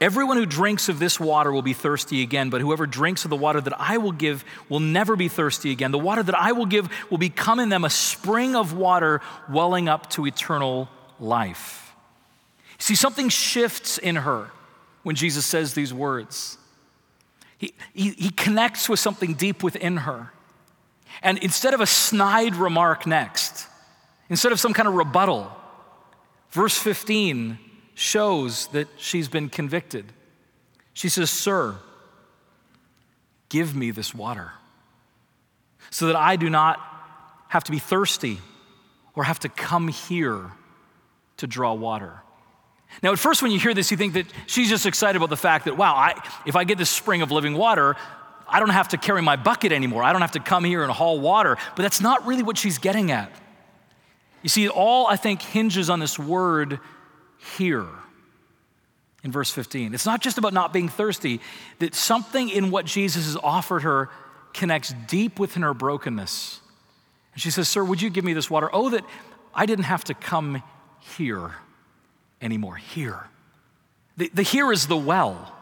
Everyone 0.00 0.36
who 0.36 0.44
drinks 0.44 0.88
of 0.88 0.98
this 0.98 1.18
water 1.18 1.52
will 1.52 1.62
be 1.62 1.72
thirsty 1.72 2.22
again, 2.22 2.50
but 2.50 2.60
whoever 2.60 2.86
drinks 2.86 3.24
of 3.24 3.30
the 3.30 3.36
water 3.36 3.60
that 3.60 3.80
I 3.80 3.96
will 3.96 4.12
give 4.12 4.44
will 4.68 4.80
never 4.80 5.16
be 5.16 5.28
thirsty 5.28 5.70
again. 5.70 5.92
The 5.92 5.98
water 5.98 6.22
that 6.22 6.34
I 6.34 6.52
will 6.52 6.66
give 6.66 6.90
will 7.10 7.18
become 7.18 7.60
in 7.60 7.70
them 7.70 7.84
a 7.84 7.90
spring 7.90 8.54
of 8.54 8.76
water 8.76 9.22
welling 9.48 9.88
up 9.88 10.10
to 10.10 10.26
eternal 10.26 10.90
life. 11.18 11.94
See, 12.78 12.94
something 12.94 13.30
shifts 13.30 13.96
in 13.96 14.16
her 14.16 14.50
when 15.04 15.16
Jesus 15.16 15.46
says 15.46 15.72
these 15.72 15.94
words. 15.94 16.58
He, 17.56 17.72
he, 17.94 18.10
he 18.10 18.30
connects 18.30 18.90
with 18.90 19.00
something 19.00 19.32
deep 19.32 19.62
within 19.62 19.98
her. 19.98 20.33
And 21.22 21.38
instead 21.38 21.74
of 21.74 21.80
a 21.80 21.86
snide 21.86 22.56
remark 22.56 23.06
next, 23.06 23.66
instead 24.28 24.52
of 24.52 24.60
some 24.60 24.72
kind 24.72 24.88
of 24.88 24.94
rebuttal, 24.94 25.50
verse 26.50 26.76
15 26.76 27.58
shows 27.94 28.66
that 28.68 28.88
she's 28.96 29.28
been 29.28 29.48
convicted. 29.48 30.12
She 30.92 31.08
says, 31.08 31.30
Sir, 31.30 31.76
give 33.48 33.74
me 33.74 33.90
this 33.90 34.14
water 34.14 34.52
so 35.90 36.06
that 36.06 36.16
I 36.16 36.36
do 36.36 36.50
not 36.50 36.80
have 37.48 37.64
to 37.64 37.72
be 37.72 37.78
thirsty 37.78 38.38
or 39.14 39.24
have 39.24 39.38
to 39.40 39.48
come 39.48 39.88
here 39.88 40.50
to 41.36 41.46
draw 41.46 41.72
water. 41.72 42.20
Now, 43.02 43.12
at 43.12 43.18
first, 43.18 43.42
when 43.42 43.50
you 43.50 43.58
hear 43.58 43.74
this, 43.74 43.90
you 43.90 43.96
think 43.96 44.14
that 44.14 44.26
she's 44.46 44.68
just 44.68 44.86
excited 44.86 45.16
about 45.16 45.30
the 45.30 45.36
fact 45.36 45.64
that, 45.64 45.76
wow, 45.76 45.94
I, 45.94 46.14
if 46.46 46.56
I 46.56 46.64
get 46.64 46.78
this 46.78 46.90
spring 46.90 47.22
of 47.22 47.30
living 47.30 47.54
water, 47.54 47.96
I 48.48 48.60
don't 48.60 48.70
have 48.70 48.88
to 48.88 48.96
carry 48.96 49.22
my 49.22 49.36
bucket 49.36 49.72
anymore. 49.72 50.02
I 50.02 50.12
don't 50.12 50.20
have 50.20 50.32
to 50.32 50.40
come 50.40 50.64
here 50.64 50.82
and 50.82 50.92
haul 50.92 51.20
water. 51.20 51.56
But 51.76 51.82
that's 51.82 52.00
not 52.00 52.26
really 52.26 52.42
what 52.42 52.58
she's 52.58 52.78
getting 52.78 53.10
at. 53.10 53.30
You 54.42 54.48
see, 54.48 54.68
all, 54.68 55.06
I 55.06 55.16
think, 55.16 55.40
hinges 55.40 55.88
on 55.88 56.00
this 56.00 56.18
word 56.18 56.78
here 57.56 57.86
in 59.22 59.32
verse 59.32 59.50
15. 59.50 59.94
It's 59.94 60.06
not 60.06 60.20
just 60.20 60.36
about 60.36 60.52
not 60.52 60.72
being 60.72 60.88
thirsty, 60.88 61.40
that 61.78 61.94
something 61.94 62.50
in 62.50 62.70
what 62.70 62.84
Jesus 62.84 63.24
has 63.24 63.36
offered 63.42 63.82
her 63.82 64.10
connects 64.52 64.94
deep 65.08 65.38
within 65.38 65.62
her 65.62 65.74
brokenness. 65.74 66.60
And 67.32 67.42
she 67.42 67.50
says, 67.50 67.68
Sir, 67.68 67.82
would 67.82 68.02
you 68.02 68.10
give 68.10 68.24
me 68.24 68.34
this 68.34 68.50
water? 68.50 68.68
Oh, 68.72 68.90
that 68.90 69.04
I 69.54 69.66
didn't 69.66 69.84
have 69.84 70.04
to 70.04 70.14
come 70.14 70.62
here 71.00 71.52
anymore. 72.40 72.76
Here. 72.76 73.28
The, 74.16 74.30
the 74.32 74.42
here 74.42 74.70
is 74.70 74.86
the 74.86 74.96
well. 74.96 75.52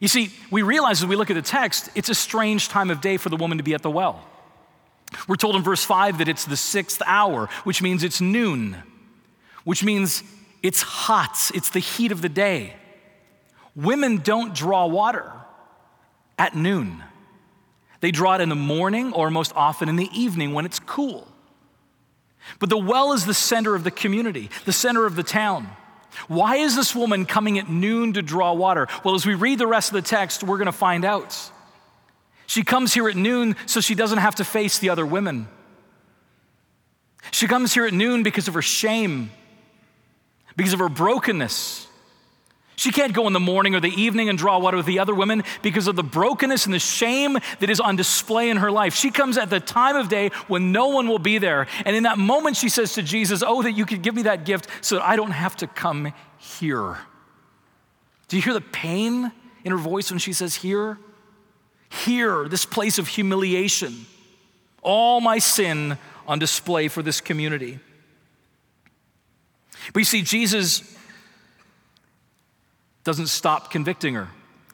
You 0.00 0.08
see, 0.08 0.30
we 0.50 0.62
realize 0.62 1.02
as 1.02 1.06
we 1.06 1.16
look 1.16 1.30
at 1.30 1.34
the 1.34 1.42
text, 1.42 1.88
it's 1.94 2.08
a 2.08 2.14
strange 2.14 2.68
time 2.68 2.90
of 2.90 3.00
day 3.00 3.16
for 3.16 3.28
the 3.28 3.36
woman 3.36 3.58
to 3.58 3.64
be 3.64 3.74
at 3.74 3.82
the 3.82 3.90
well. 3.90 4.22
We're 5.28 5.36
told 5.36 5.56
in 5.56 5.62
verse 5.62 5.84
5 5.84 6.18
that 6.18 6.28
it's 6.28 6.44
the 6.44 6.56
sixth 6.56 7.00
hour, 7.06 7.48
which 7.64 7.80
means 7.82 8.02
it's 8.02 8.20
noon, 8.20 8.82
which 9.64 9.84
means 9.84 10.22
it's 10.62 10.82
hot, 10.82 11.50
it's 11.54 11.70
the 11.70 11.78
heat 11.78 12.10
of 12.10 12.22
the 12.22 12.28
day. 12.28 12.74
Women 13.76 14.18
don't 14.18 14.54
draw 14.54 14.86
water 14.86 15.30
at 16.38 16.54
noon. 16.54 17.02
They 18.00 18.10
draw 18.10 18.34
it 18.34 18.40
in 18.40 18.48
the 18.48 18.54
morning 18.54 19.12
or 19.12 19.30
most 19.30 19.52
often 19.54 19.88
in 19.88 19.96
the 19.96 20.10
evening 20.12 20.52
when 20.52 20.64
it's 20.64 20.78
cool. 20.78 21.28
But 22.58 22.68
the 22.68 22.78
well 22.78 23.12
is 23.12 23.24
the 23.24 23.34
center 23.34 23.74
of 23.74 23.84
the 23.84 23.90
community, 23.90 24.50
the 24.64 24.72
center 24.72 25.06
of 25.06 25.16
the 25.16 25.22
town. 25.22 25.68
Why 26.28 26.56
is 26.56 26.76
this 26.76 26.94
woman 26.94 27.26
coming 27.26 27.58
at 27.58 27.68
noon 27.68 28.14
to 28.14 28.22
draw 28.22 28.52
water? 28.52 28.88
Well, 29.04 29.14
as 29.14 29.26
we 29.26 29.34
read 29.34 29.58
the 29.58 29.66
rest 29.66 29.90
of 29.90 29.94
the 29.94 30.02
text, 30.02 30.42
we're 30.42 30.58
going 30.58 30.66
to 30.66 30.72
find 30.72 31.04
out. 31.04 31.50
She 32.46 32.62
comes 32.62 32.94
here 32.94 33.08
at 33.08 33.16
noon 33.16 33.56
so 33.66 33.80
she 33.80 33.94
doesn't 33.94 34.18
have 34.18 34.36
to 34.36 34.44
face 34.44 34.78
the 34.78 34.90
other 34.90 35.06
women. 35.06 35.48
She 37.30 37.46
comes 37.46 37.72
here 37.72 37.86
at 37.86 37.92
noon 37.94 38.22
because 38.22 38.48
of 38.48 38.54
her 38.54 38.62
shame 38.62 39.30
because 40.56 40.72
of 40.72 40.78
her 40.78 40.88
brokenness. 40.88 41.86
She 42.76 42.90
can't 42.90 43.12
go 43.12 43.26
in 43.26 43.32
the 43.32 43.40
morning 43.40 43.74
or 43.74 43.80
the 43.80 43.88
evening 43.88 44.28
and 44.28 44.36
draw 44.36 44.58
water 44.58 44.76
with 44.76 44.86
the 44.86 44.98
other 44.98 45.14
women 45.14 45.44
because 45.62 45.86
of 45.86 45.94
the 45.94 46.02
brokenness 46.02 46.64
and 46.64 46.74
the 46.74 46.80
shame 46.80 47.38
that 47.60 47.70
is 47.70 47.78
on 47.78 47.96
display 47.96 48.50
in 48.50 48.56
her 48.56 48.70
life. 48.70 48.94
She 48.94 49.10
comes 49.10 49.38
at 49.38 49.48
the 49.48 49.60
time 49.60 49.96
of 49.96 50.08
day 50.08 50.30
when 50.48 50.72
no 50.72 50.88
one 50.88 51.08
will 51.08 51.20
be 51.20 51.38
there. 51.38 51.66
And 51.84 51.94
in 51.94 52.02
that 52.02 52.18
moment, 52.18 52.56
she 52.56 52.68
says 52.68 52.94
to 52.94 53.02
Jesus, 53.02 53.42
Oh, 53.46 53.62
that 53.62 53.72
you 53.72 53.86
could 53.86 54.02
give 54.02 54.14
me 54.14 54.22
that 54.22 54.44
gift 54.44 54.66
so 54.80 54.96
that 54.96 55.04
I 55.04 55.14
don't 55.14 55.30
have 55.30 55.54
to 55.56 55.66
come 55.66 56.12
here. 56.38 56.98
Do 58.28 58.36
you 58.36 58.42
hear 58.42 58.54
the 58.54 58.60
pain 58.60 59.30
in 59.62 59.70
her 59.70 59.78
voice 59.78 60.10
when 60.10 60.18
she 60.18 60.32
says, 60.32 60.56
Here? 60.56 60.98
Here, 62.04 62.48
this 62.48 62.66
place 62.66 62.98
of 62.98 63.06
humiliation. 63.06 64.06
All 64.82 65.20
my 65.20 65.38
sin 65.38 65.96
on 66.26 66.40
display 66.40 66.88
for 66.88 67.02
this 67.02 67.20
community. 67.20 67.78
But 69.92 70.00
you 70.00 70.04
see, 70.04 70.22
Jesus 70.22 70.96
doesn't 73.04 73.28
stop 73.28 73.70
convicting 73.70 74.14
her. 74.14 74.28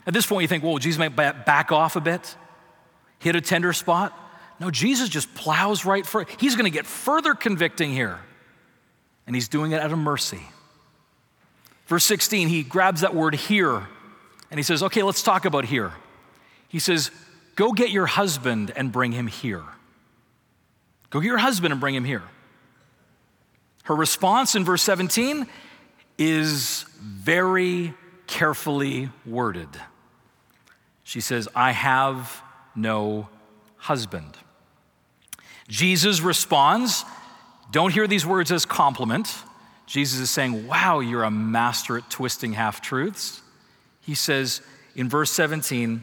At 0.07 0.15
this 0.15 0.25
point, 0.27 0.43
you 0.43 0.49
think, 0.49 0.65
well, 0.65 0.79
Jesus 0.79 0.99
might 0.99 1.15
back 1.15 1.73
off 1.73 1.97
a 1.97 2.01
bit, 2.01 2.37
hit 3.19 3.37
a 3.37 3.41
tender 3.41 3.73
spot. 3.73 4.17
No, 4.59 4.71
Jesus 4.71 5.09
just 5.09 5.35
plows 5.35 5.85
right 5.85 6.07
for 6.07 6.23
it. 6.23 6.29
He's 6.39 6.55
going 6.55 6.65
to 6.65 6.71
get 6.71 6.87
further 6.87 7.35
convicting 7.35 7.93
here. 7.93 8.19
And 9.27 9.37
he's 9.37 9.49
doing 9.49 9.73
it 9.73 9.81
out 9.81 9.93
of 9.93 9.99
mercy. 9.99 10.41
Verse 11.87 12.05
16, 12.05 12.49
he 12.49 12.63
grabs 12.63 13.01
that 13.01 13.15
word 13.15 13.35
here 13.35 13.87
and 14.51 14.59
he 14.59 14.63
says, 14.63 14.83
okay, 14.83 15.03
let's 15.03 15.23
talk 15.23 15.45
about 15.45 15.65
here. 15.65 15.93
He 16.69 16.79
says, 16.79 17.11
go 17.57 17.73
get 17.73 17.91
your 17.91 18.07
husband 18.07 18.73
and 18.77 18.93
bring 18.93 19.13
him 19.13 19.27
here. 19.27 19.65
Go 21.11 21.21
get 21.21 21.27
your 21.27 21.39
husband 21.39 21.73
and 21.73 21.81
bring 21.81 21.95
him 21.95 22.05
here. 22.05 22.23
Her 23.85 23.95
response 23.95 24.55
in 24.55 24.65
verse 24.65 24.83
17 24.83 25.47
is 26.19 26.85
very 27.01 27.95
carefully 28.31 29.11
worded. 29.27 29.69
She 31.03 31.21
says, 31.21 31.49
I 31.55 31.73
have 31.73 32.43
no 32.75 33.29
husband. 33.77 34.37
Jesus 35.69 36.21
responds, 36.21 37.05
don't 37.71 37.93
hear 37.93 38.07
these 38.07 38.27
words 38.27 38.51
as 38.51 38.65
compliment. 38.65 39.35
Jesus 39.87 40.21
is 40.21 40.31
saying, 40.31 40.67
Wow, 40.67 41.01
you're 41.01 41.25
a 41.25 41.31
master 41.31 41.99
at 41.99 42.11
twisting 42.11 42.53
half 42.53 42.81
truths. 42.81 43.43
He 44.01 44.15
says 44.15 44.61
in 44.97 45.09
verse 45.09 45.31
17, 45.31 46.03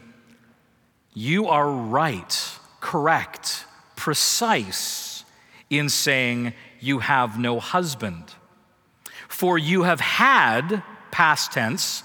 You 1.14 1.48
are 1.48 1.70
right, 1.70 2.58
correct, 2.80 3.64
precise 3.96 5.24
in 5.68 5.88
saying 5.88 6.54
you 6.80 7.00
have 7.00 7.38
no 7.38 7.60
husband. 7.60 8.24
For 9.28 9.58
you 9.58 9.82
have 9.82 10.00
had, 10.00 10.82
past 11.10 11.52
tense, 11.52 12.02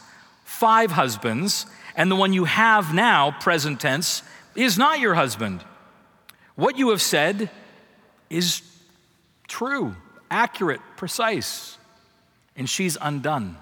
five 0.63 0.91
husbands, 0.91 1.65
and 1.93 2.09
the 2.09 2.15
one 2.15 2.31
you 2.31 2.45
have 2.45 2.93
now, 2.93 3.31
present 3.41 3.81
tense, 3.81 4.23
is 4.55 4.77
not 4.77 4.97
your 5.01 5.13
husband. 5.13 5.61
What 6.55 6.77
you 6.77 6.91
have 6.91 7.01
said 7.01 7.49
is 8.29 8.61
true, 9.49 9.93
accurate, 10.31 10.79
precise, 10.95 11.77
and 12.55 12.69
she's 12.69 12.97
undone. 13.01 13.57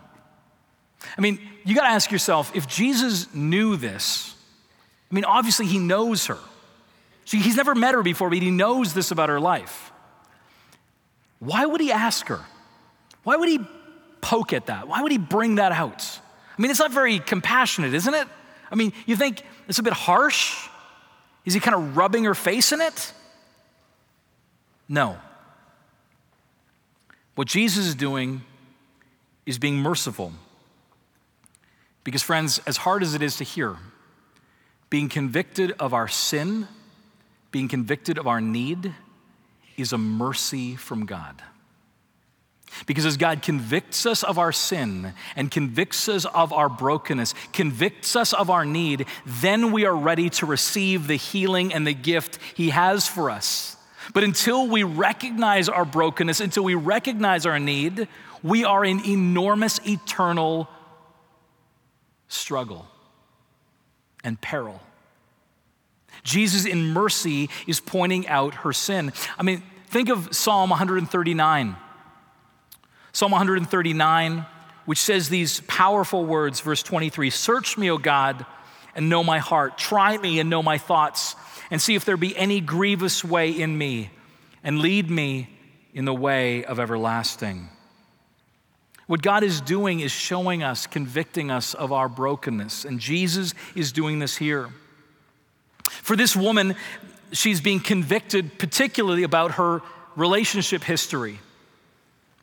I 1.17 1.22
mean, 1.22 1.39
you 1.63 1.74
got 1.74 1.86
to 1.86 1.89
ask 1.89 2.12
yourself 2.12 2.55
if 2.55 2.67
Jesus 2.67 3.34
knew 3.34 3.77
this, 3.77 4.36
I 5.12 5.15
mean, 5.15 5.25
obviously 5.25 5.65
he 5.65 5.79
knows 5.79 6.27
her. 6.27 6.38
he's 7.25 7.55
never 7.55 7.74
met 7.74 7.96
her 7.96 8.03
before, 8.03 8.29
but 8.29 8.38
he 8.38 8.51
knows 8.51 8.93
this 8.93 9.10
about 9.10 9.29
her 9.29 9.39
life. 9.39 9.91
Why 11.39 11.65
would 11.65 11.81
he 11.81 11.91
ask 11.91 12.27
her? 12.27 12.41
Why 13.24 13.38
would 13.38 13.50
he 13.50 13.60
poke 14.22 14.53
at 14.53 14.67
that? 14.67 14.88
Why 14.88 15.01
would 15.01 15.12
he 15.12 15.17
bring 15.17 15.55
that 15.55 15.72
out? 15.72 16.20
I 16.62 16.63
mean, 16.63 16.70
it's 16.70 16.80
not 16.80 16.91
very 16.91 17.18
compassionate, 17.18 17.96
isn't 17.96 18.13
it? 18.13 18.27
I 18.72 18.75
mean, 18.75 18.94
you 19.08 19.15
think 19.15 19.41
it's 19.68 19.80
a 19.80 19.84
bit 19.84 19.94
harsh? 19.94 20.70
Is 21.44 21.56
he 21.56 21.60
kind 21.60 21.74
of 21.74 21.98
rubbing 21.98 22.25
her 22.25 22.36
face 22.36 22.72
in 22.72 22.82
it? 22.82 23.13
No. 24.88 25.18
What 27.34 27.48
Jesus 27.48 27.88
is 27.88 27.96
doing 27.96 28.44
is 29.48 29.58
being 29.58 29.77
merciful. 29.77 30.34
Because, 32.03 32.22
friends, 32.22 32.60
as 32.68 32.77
hard 32.77 33.01
as 33.01 33.15
it 33.15 33.24
is 33.24 33.38
to 33.38 33.44
hear, 33.44 33.77
being 34.91 35.10
convicted 35.10 35.72
of 35.80 35.96
our 35.96 36.08
sin, 36.08 36.68
being 37.50 37.70
convicted 37.70 38.20
of 38.20 38.27
our 38.27 38.39
need, 38.39 38.94
is 39.77 39.94
a 39.94 39.98
mercy 39.98 40.75
from 40.75 41.08
God. 41.08 41.41
Because 42.86 43.06
as 43.06 43.18
God 43.18 43.42
convicts 43.42 44.06
us 44.06 44.24
of 44.24 44.38
our 44.38 44.51
sin 44.51 45.13
and 45.36 45.51
convicts 45.51 46.08
us 46.08 46.25
of 46.25 46.54
our 46.54 46.70
brokenness, 46.70 47.34
convicts 47.54 48.16
us 48.16 48.34
of 48.34 48.50
our 48.50 48.66
need, 48.66 49.06
then 49.25 49.72
we 49.72 49.86
are 49.86 49.96
ready 49.96 50.30
to 50.32 50.46
receive 50.46 51.08
the 51.08 51.16
healing 51.16 51.74
and 51.74 51.86
the 51.86 51.94
gift 51.94 52.40
He 52.56 52.70
has 52.70 53.08
for 53.08 53.30
us. 53.30 53.78
But 54.13 54.24
until 54.24 54.68
we 54.68 54.84
recognize 54.84 55.70
our 55.70 55.86
brokenness, 55.86 56.40
until 56.40 56.63
we 56.63 56.75
recognize 56.75 57.46
our 57.46 57.60
need, 57.60 58.08
we 58.44 58.63
are 58.63 58.84
in 58.84 59.06
enormous 59.06 59.80
eternal 59.88 60.68
struggle 62.28 62.88
and 64.24 64.40
peril. 64.40 64.82
Jesus, 66.24 66.66
in 66.66 66.88
mercy, 66.88 67.50
is 67.68 67.80
pointing 67.80 68.28
out 68.28 68.56
her 68.56 68.74
sin. 68.74 69.12
I 69.38 69.44
mean, 69.44 69.63
think 69.88 70.10
of 70.10 70.36
Psalm 70.36 70.70
139. 70.70 71.75
Psalm 73.13 73.32
139, 73.32 74.46
which 74.86 75.00
says 75.00 75.30
these 75.30 75.60
powerful 75.62 76.25
words, 76.25 76.62
verse 76.62 76.82
23 76.84 77.30
Search 77.30 77.77
me, 77.77 77.91
O 77.91 77.98
God, 77.98 78.46
and 78.96 79.10
know 79.10 79.24
my 79.24 79.39
heart. 79.39 79.77
Try 79.77 80.18
me 80.18 80.39
and 80.39 80.50
know 80.50 80.63
my 80.63 80.77
thoughts, 80.77 81.36
and 81.70 81.82
see 81.82 81.96
if 81.96 82.06
there 82.06 82.18
be 82.18 82.36
any 82.38 82.62
grievous 82.62 83.24
way 83.24 83.51
in 83.51 83.77
me, 83.77 84.12
and 84.63 84.80
lead 84.80 85.10
me 85.10 85.50
in 85.94 86.06
the 86.06 86.13
way 86.13 86.63
of 86.63 86.80
everlasting. 86.80 87.70
What 89.08 89.22
God 89.22 89.44
is 89.44 89.60
doing 89.60 90.00
is 90.00 90.12
showing 90.12 90.63
us, 90.63 90.88
convicting 90.88 91.51
us 91.51 91.74
of 91.74 91.91
our 91.91 92.08
brokenness, 92.08 92.86
and 92.86 92.98
Jesus 92.98 93.53
is 93.75 93.91
doing 93.91 94.20
this 94.20 94.38
here. 94.38 94.70
For 95.84 96.15
this 96.15 96.34
woman, 96.34 96.75
she's 97.34 97.60
being 97.60 97.82
convicted 97.82 98.58
particularly 98.58 99.24
about 99.24 99.51
her 99.51 99.82
relationship 100.15 100.84
history. 100.84 101.39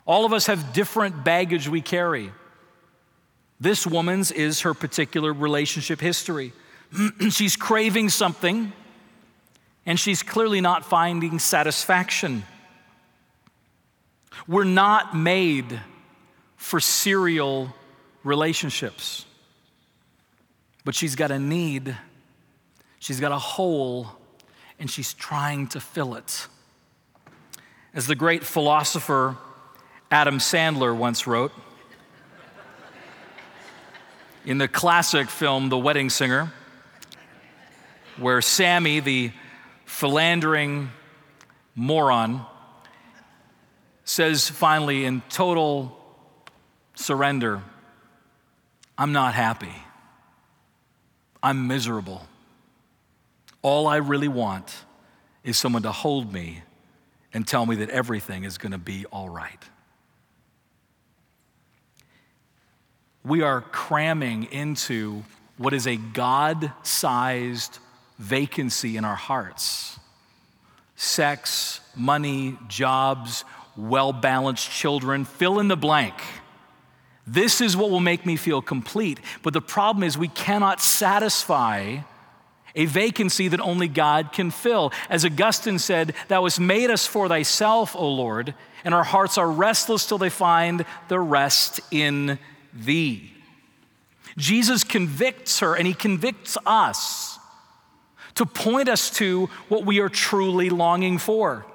All 0.08 0.24
of 0.24 0.32
us 0.32 0.46
have 0.46 0.72
different 0.72 1.22
baggage 1.22 1.68
we 1.68 1.82
carry. 1.82 2.32
This 3.60 3.86
woman's 3.86 4.32
is 4.32 4.62
her 4.62 4.72
particular 4.72 5.34
relationship 5.34 6.00
history. 6.00 6.54
she's 7.28 7.56
craving 7.56 8.08
something, 8.08 8.72
and 9.84 10.00
she's 10.00 10.22
clearly 10.22 10.62
not 10.62 10.86
finding 10.86 11.38
satisfaction. 11.38 12.44
We're 14.46 14.64
not 14.64 15.14
made 15.14 15.78
for 16.56 16.80
serial 16.80 17.74
relationships, 18.24 19.26
but 20.86 20.94
she's 20.94 21.16
got 21.16 21.30
a 21.30 21.38
need, 21.38 21.94
she's 22.98 23.20
got 23.20 23.32
a 23.32 23.38
hole, 23.38 24.06
and 24.78 24.90
she's 24.90 25.12
trying 25.12 25.66
to 25.68 25.80
fill 25.80 26.14
it. 26.14 26.46
As 27.92 28.06
the 28.06 28.14
great 28.14 28.42
philosopher 28.42 29.36
Adam 30.10 30.38
Sandler 30.38 30.96
once 30.96 31.26
wrote. 31.26 31.52
In 34.46 34.56
the 34.56 34.68
classic 34.68 35.28
film, 35.28 35.68
The 35.68 35.76
Wedding 35.76 36.08
Singer, 36.08 36.50
where 38.16 38.40
Sammy, 38.40 39.00
the 39.00 39.32
philandering 39.84 40.90
moron, 41.74 42.46
says 44.04 44.48
finally 44.48 45.04
in 45.04 45.20
total 45.28 45.94
surrender, 46.94 47.62
I'm 48.96 49.12
not 49.12 49.34
happy. 49.34 49.74
I'm 51.42 51.66
miserable. 51.66 52.26
All 53.60 53.86
I 53.86 53.96
really 53.96 54.28
want 54.28 54.74
is 55.44 55.58
someone 55.58 55.82
to 55.82 55.92
hold 55.92 56.32
me 56.32 56.62
and 57.34 57.46
tell 57.46 57.66
me 57.66 57.76
that 57.76 57.90
everything 57.90 58.44
is 58.44 58.56
going 58.56 58.72
to 58.72 58.78
be 58.78 59.04
all 59.06 59.28
right. 59.28 59.62
We 63.24 63.42
are 63.42 63.60
cramming 63.60 64.44
into 64.44 65.24
what 65.56 65.74
is 65.74 65.86
a 65.86 65.96
God 65.96 66.72
sized 66.82 67.78
vacancy 68.18 68.96
in 68.96 69.04
our 69.04 69.16
hearts 69.16 69.98
sex, 70.96 71.80
money, 71.94 72.58
jobs, 72.66 73.44
well 73.76 74.12
balanced 74.12 74.68
children, 74.68 75.24
fill 75.24 75.60
in 75.60 75.68
the 75.68 75.76
blank. 75.76 76.14
This 77.24 77.60
is 77.60 77.76
what 77.76 77.90
will 77.90 78.00
make 78.00 78.26
me 78.26 78.34
feel 78.34 78.60
complete. 78.60 79.20
But 79.42 79.52
the 79.52 79.60
problem 79.60 80.02
is, 80.02 80.18
we 80.18 80.28
cannot 80.28 80.80
satisfy 80.80 81.98
a 82.74 82.86
vacancy 82.86 83.48
that 83.48 83.60
only 83.60 83.86
God 83.86 84.32
can 84.32 84.50
fill. 84.50 84.92
As 85.08 85.24
Augustine 85.24 85.78
said, 85.78 86.14
Thou 86.26 86.44
hast 86.44 86.58
made 86.58 86.90
us 86.90 87.06
for 87.06 87.28
thyself, 87.28 87.94
O 87.94 88.08
Lord, 88.08 88.54
and 88.84 88.94
our 88.94 89.04
hearts 89.04 89.38
are 89.38 89.50
restless 89.50 90.06
till 90.06 90.18
they 90.18 90.30
find 90.30 90.84
the 91.08 91.20
rest 91.20 91.80
in 91.90 92.38
thee. 92.72 93.32
Jesus 94.36 94.84
convicts 94.84 95.60
her 95.60 95.74
and 95.74 95.86
he 95.86 95.94
convicts 95.94 96.56
us 96.64 97.38
to 98.36 98.46
point 98.46 98.88
us 98.88 99.10
to 99.10 99.46
what 99.68 99.84
we 99.84 99.98
are 99.98 100.08
truly 100.08 100.70
longing 100.70 101.18
for. 101.18 101.66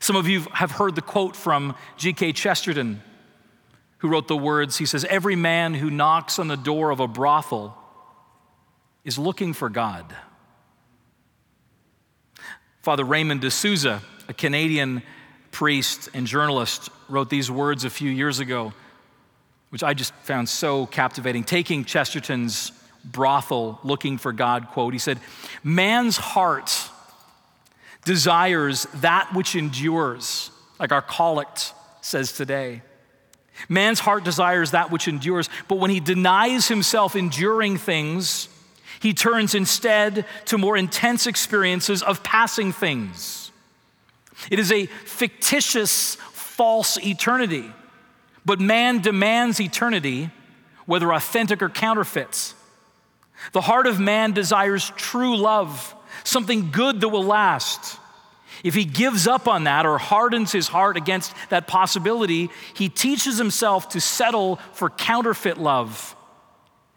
Some 0.00 0.16
of 0.16 0.26
you 0.26 0.40
have 0.52 0.72
heard 0.72 0.96
the 0.96 1.02
quote 1.02 1.36
from 1.36 1.76
G.K. 1.96 2.32
Chesterton, 2.32 3.00
who 3.98 4.08
wrote 4.08 4.26
the 4.26 4.36
words 4.36 4.78
He 4.78 4.86
says, 4.86 5.04
Every 5.04 5.36
man 5.36 5.74
who 5.74 5.88
knocks 5.88 6.40
on 6.40 6.48
the 6.48 6.56
door 6.56 6.90
of 6.90 6.98
a 6.98 7.06
brothel 7.06 7.78
is 9.04 9.16
looking 9.16 9.52
for 9.52 9.70
God. 9.70 10.12
Father 12.82 13.04
Raymond 13.04 13.40
de 13.40 13.50
Souza, 13.50 14.02
a 14.26 14.34
Canadian 14.34 15.04
priest 15.52 16.08
and 16.12 16.26
journalist, 16.26 16.90
wrote 17.08 17.30
these 17.30 17.48
words 17.48 17.84
a 17.84 17.90
few 17.90 18.10
years 18.10 18.40
ago 18.40 18.72
which 19.72 19.82
I 19.82 19.94
just 19.94 20.12
found 20.16 20.50
so 20.50 20.84
captivating. 20.84 21.44
Taking 21.44 21.86
Chesterton's 21.86 22.72
brothel 23.06 23.80
looking 23.82 24.18
for 24.18 24.30
God 24.30 24.68
quote, 24.68 24.92
he 24.92 24.98
said, 24.98 25.18
Man's 25.64 26.18
heart 26.18 26.90
desires 28.04 28.86
that 28.96 29.32
which 29.32 29.56
endures, 29.56 30.50
like 30.78 30.92
our 30.92 31.00
collect 31.00 31.72
says 32.02 32.32
today. 32.32 32.82
Man's 33.66 33.98
heart 33.98 34.24
desires 34.24 34.72
that 34.72 34.90
which 34.90 35.08
endures, 35.08 35.48
but 35.68 35.78
when 35.78 35.90
he 35.90 36.00
denies 36.00 36.68
himself 36.68 37.16
enduring 37.16 37.78
things, 37.78 38.50
he 39.00 39.14
turns 39.14 39.54
instead 39.54 40.26
to 40.46 40.58
more 40.58 40.76
intense 40.76 41.26
experiences 41.26 42.02
of 42.02 42.22
passing 42.22 42.72
things. 42.72 43.50
It 44.50 44.58
is 44.58 44.70
a 44.70 44.84
fictitious, 44.84 46.16
false 46.16 46.98
eternity. 46.98 47.72
But 48.44 48.60
man 48.60 49.00
demands 49.00 49.60
eternity, 49.60 50.30
whether 50.86 51.12
authentic 51.12 51.62
or 51.62 51.68
counterfeits. 51.68 52.54
The 53.52 53.60
heart 53.60 53.86
of 53.86 53.98
man 53.98 54.32
desires 54.32 54.92
true 54.96 55.36
love, 55.36 55.94
something 56.24 56.70
good 56.70 57.00
that 57.00 57.08
will 57.08 57.24
last. 57.24 57.98
If 58.62 58.74
he 58.74 58.84
gives 58.84 59.26
up 59.26 59.48
on 59.48 59.64
that 59.64 59.86
or 59.86 59.98
hardens 59.98 60.52
his 60.52 60.68
heart 60.68 60.96
against 60.96 61.34
that 61.48 61.66
possibility, 61.66 62.50
he 62.74 62.88
teaches 62.88 63.38
himself 63.38 63.88
to 63.90 64.00
settle 64.00 64.56
for 64.72 64.90
counterfeit 64.90 65.58
love 65.58 66.14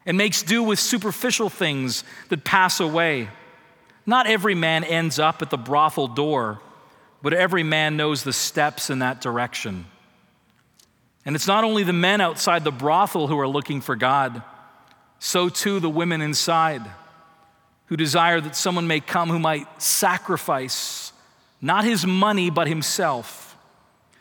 and 0.05 0.17
makes 0.17 0.43
do 0.43 0.61
with 0.61 0.79
superficial 0.79 1.49
things 1.49 2.03
that 2.29 2.43
pass 2.43 2.79
away. 2.79 3.29
Not 4.05 4.27
every 4.27 4.53
man 4.53 4.83
ends 4.83 5.17
up 5.17 5.41
at 5.41 5.49
the 5.49 5.57
brothel 5.57 6.07
door, 6.07 6.59
but 7.23 7.33
every 7.33 7.63
man 7.63 7.97
knows 7.97 8.23
the 8.23 8.33
steps 8.33 8.91
in 8.91 8.99
that 8.99 9.19
direction. 9.19 9.85
And 11.25 11.35
it's 11.35 11.47
not 11.47 11.63
only 11.63 11.83
the 11.83 11.93
men 11.93 12.21
outside 12.21 12.63
the 12.63 12.71
brothel 12.71 13.27
who 13.27 13.39
are 13.39 13.47
looking 13.47 13.81
for 13.81 13.95
God, 13.95 14.43
so 15.19 15.49
too 15.49 15.79
the 15.79 15.89
women 15.89 16.21
inside 16.21 16.83
who 17.87 17.97
desire 17.97 18.39
that 18.41 18.55
someone 18.55 18.87
may 18.87 18.99
come 18.99 19.29
who 19.29 19.39
might 19.39 19.81
sacrifice 19.81 21.11
not 21.61 21.83
his 21.83 22.05
money, 22.05 22.51
but 22.51 22.67
himself, 22.67 23.57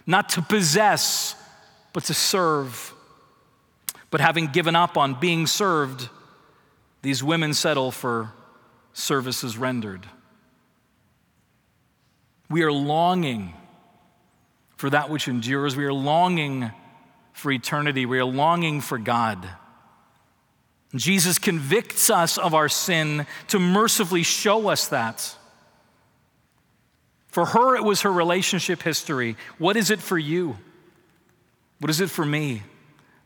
not 0.07 0.31
to 0.31 0.41
possess, 0.41 1.37
but 1.93 2.05
to 2.05 2.15
serve. 2.15 2.95
But 4.11 4.23
having 4.23 4.47
given 4.47 4.75
up 4.75 4.97
on 4.97 5.21
being 5.21 5.47
served, 5.47 6.09
these 7.03 7.23
women 7.23 7.53
settle 7.53 7.91
for 7.91 8.33
services 8.95 9.59
rendered. 9.59 10.07
We 12.49 12.63
are 12.63 12.73
longing 12.73 13.53
for 14.77 14.89
that 14.89 15.11
which 15.11 15.29
endures. 15.29 15.77
We 15.77 15.85
are 15.85 15.93
longing 15.93 16.71
for 17.35 17.53
eternity. 17.53 18.07
We 18.07 18.19
are 18.19 18.25
longing 18.25 18.81
for 18.81 18.97
God. 18.97 19.47
Jesus 20.95 21.39
convicts 21.39 22.09
us 22.09 22.39
of 22.39 22.55
our 22.55 22.69
sin 22.69 23.27
to 23.49 23.59
mercifully 23.59 24.23
show 24.23 24.69
us 24.69 24.89
that. 24.89 25.37
For 27.29 27.45
her, 27.45 27.75
it 27.77 27.83
was 27.83 28.03
her 28.03 28.13
relationship 28.13 28.81
history. 28.81 29.37
What 29.59 29.77
is 29.77 29.91
it 29.91 30.01
for 30.01 30.17
you? 30.17 30.57
What 31.81 31.91
is 31.91 32.01
it 32.01 32.09
for 32.09 32.25
me 32.25 32.63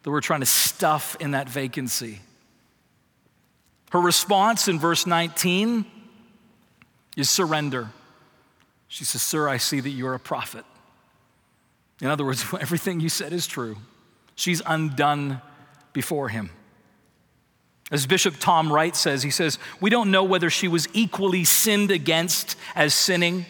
that 0.02 0.10
we're 0.10 0.22
trying 0.22 0.40
to 0.40 0.46
stuff 0.46 1.16
in 1.20 1.32
that 1.32 1.48
vacancy? 1.48 2.20
Her 3.90 4.00
response 4.00 4.66
in 4.66 4.78
verse 4.78 5.06
19 5.06 5.84
is 7.16 7.28
surrender. 7.28 7.90
She 8.88 9.04
says, 9.04 9.20
Sir, 9.20 9.46
I 9.46 9.58
see 9.58 9.80
that 9.80 9.90
you're 9.90 10.14
a 10.14 10.20
prophet. 10.20 10.64
In 12.00 12.06
other 12.06 12.24
words, 12.24 12.44
everything 12.60 13.00
you 13.00 13.10
said 13.10 13.34
is 13.34 13.46
true. 13.46 13.76
She's 14.38 14.62
undone 14.64 15.42
before 15.92 16.28
him. 16.28 16.50
As 17.90 18.06
Bishop 18.06 18.36
Tom 18.38 18.72
Wright 18.72 18.94
says, 18.94 19.24
he 19.24 19.30
says, 19.30 19.58
We 19.80 19.90
don't 19.90 20.12
know 20.12 20.22
whether 20.22 20.48
she 20.48 20.68
was 20.68 20.86
equally 20.92 21.42
sinned 21.42 21.90
against 21.90 22.56
as 22.76 22.94
sinning. 22.94 23.46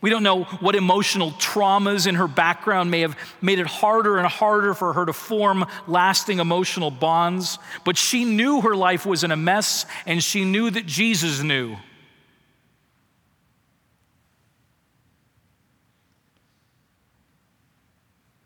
We 0.00 0.10
don't 0.10 0.24
know 0.24 0.42
what 0.42 0.74
emotional 0.74 1.30
traumas 1.30 2.08
in 2.08 2.16
her 2.16 2.26
background 2.26 2.90
may 2.90 3.02
have 3.02 3.16
made 3.40 3.60
it 3.60 3.68
harder 3.68 4.18
and 4.18 4.26
harder 4.26 4.74
for 4.74 4.92
her 4.94 5.06
to 5.06 5.12
form 5.12 5.66
lasting 5.86 6.40
emotional 6.40 6.90
bonds. 6.90 7.60
But 7.84 7.96
she 7.96 8.24
knew 8.24 8.60
her 8.62 8.74
life 8.74 9.06
was 9.06 9.22
in 9.22 9.30
a 9.30 9.36
mess, 9.36 9.86
and 10.04 10.20
she 10.20 10.44
knew 10.44 10.68
that 10.68 10.84
Jesus 10.84 11.44
knew. 11.44 11.76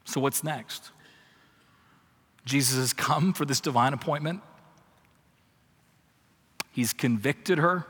So, 0.05 0.21
what's 0.21 0.45
next? 0.45 0.91
Jesus 2.49 2.79
has 2.79 2.93
come 2.95 3.35
for 3.35 3.45
this 3.45 3.61
divine 3.61 3.93
appointment. 3.93 4.41
He's 6.73 6.95
convicted 6.95 7.59
her 7.59 7.87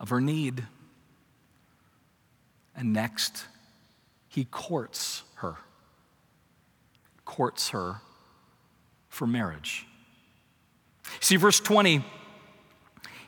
of 0.00 0.08
her 0.08 0.20
need. 0.20 0.64
And 2.74 2.92
next, 2.92 3.44
he 4.28 4.44
courts 4.44 5.22
her. 5.36 5.56
Courts 7.24 7.68
her 7.68 8.00
for 9.08 9.26
marriage. 9.26 9.86
See, 11.20 11.36
verse 11.36 11.60
20 11.60 12.04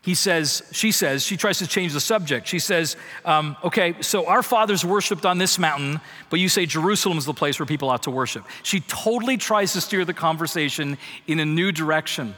he 0.05 0.15
says, 0.15 0.63
she 0.71 0.93
says, 0.93 1.25
she 1.25 1.39
tries 1.39 1.61
to 1.61 1.67
change 1.67 1.95
the 1.95 2.01
subject. 2.01 2.47
She 2.47 2.59
says, 2.59 2.99
um, 3.25 3.57
okay, 3.65 3.95
so 4.03 4.27
our 4.27 4.43
fathers 4.43 4.85
worshiped 4.85 5.25
on 5.25 5.39
this 5.39 5.59
mountain, 5.59 5.99
but 6.29 6.41
you 6.41 6.51
say 6.51 6.67
Jerusalem 6.67 7.17
is 7.17 7.25
the 7.25 7.33
place 7.33 7.59
where 7.59 7.65
people 7.65 7.89
ought 7.89 8.03
to 8.03 8.11
worship. 8.11 8.45
She 8.63 8.81
totally 8.81 9.39
tries 9.39 9.73
to 9.73 9.81
steer 9.81 10.05
the 10.05 10.13
conversation 10.13 10.99
in 11.27 11.41
a 11.41 11.47
new 11.47 11.73
direction. 11.73 12.35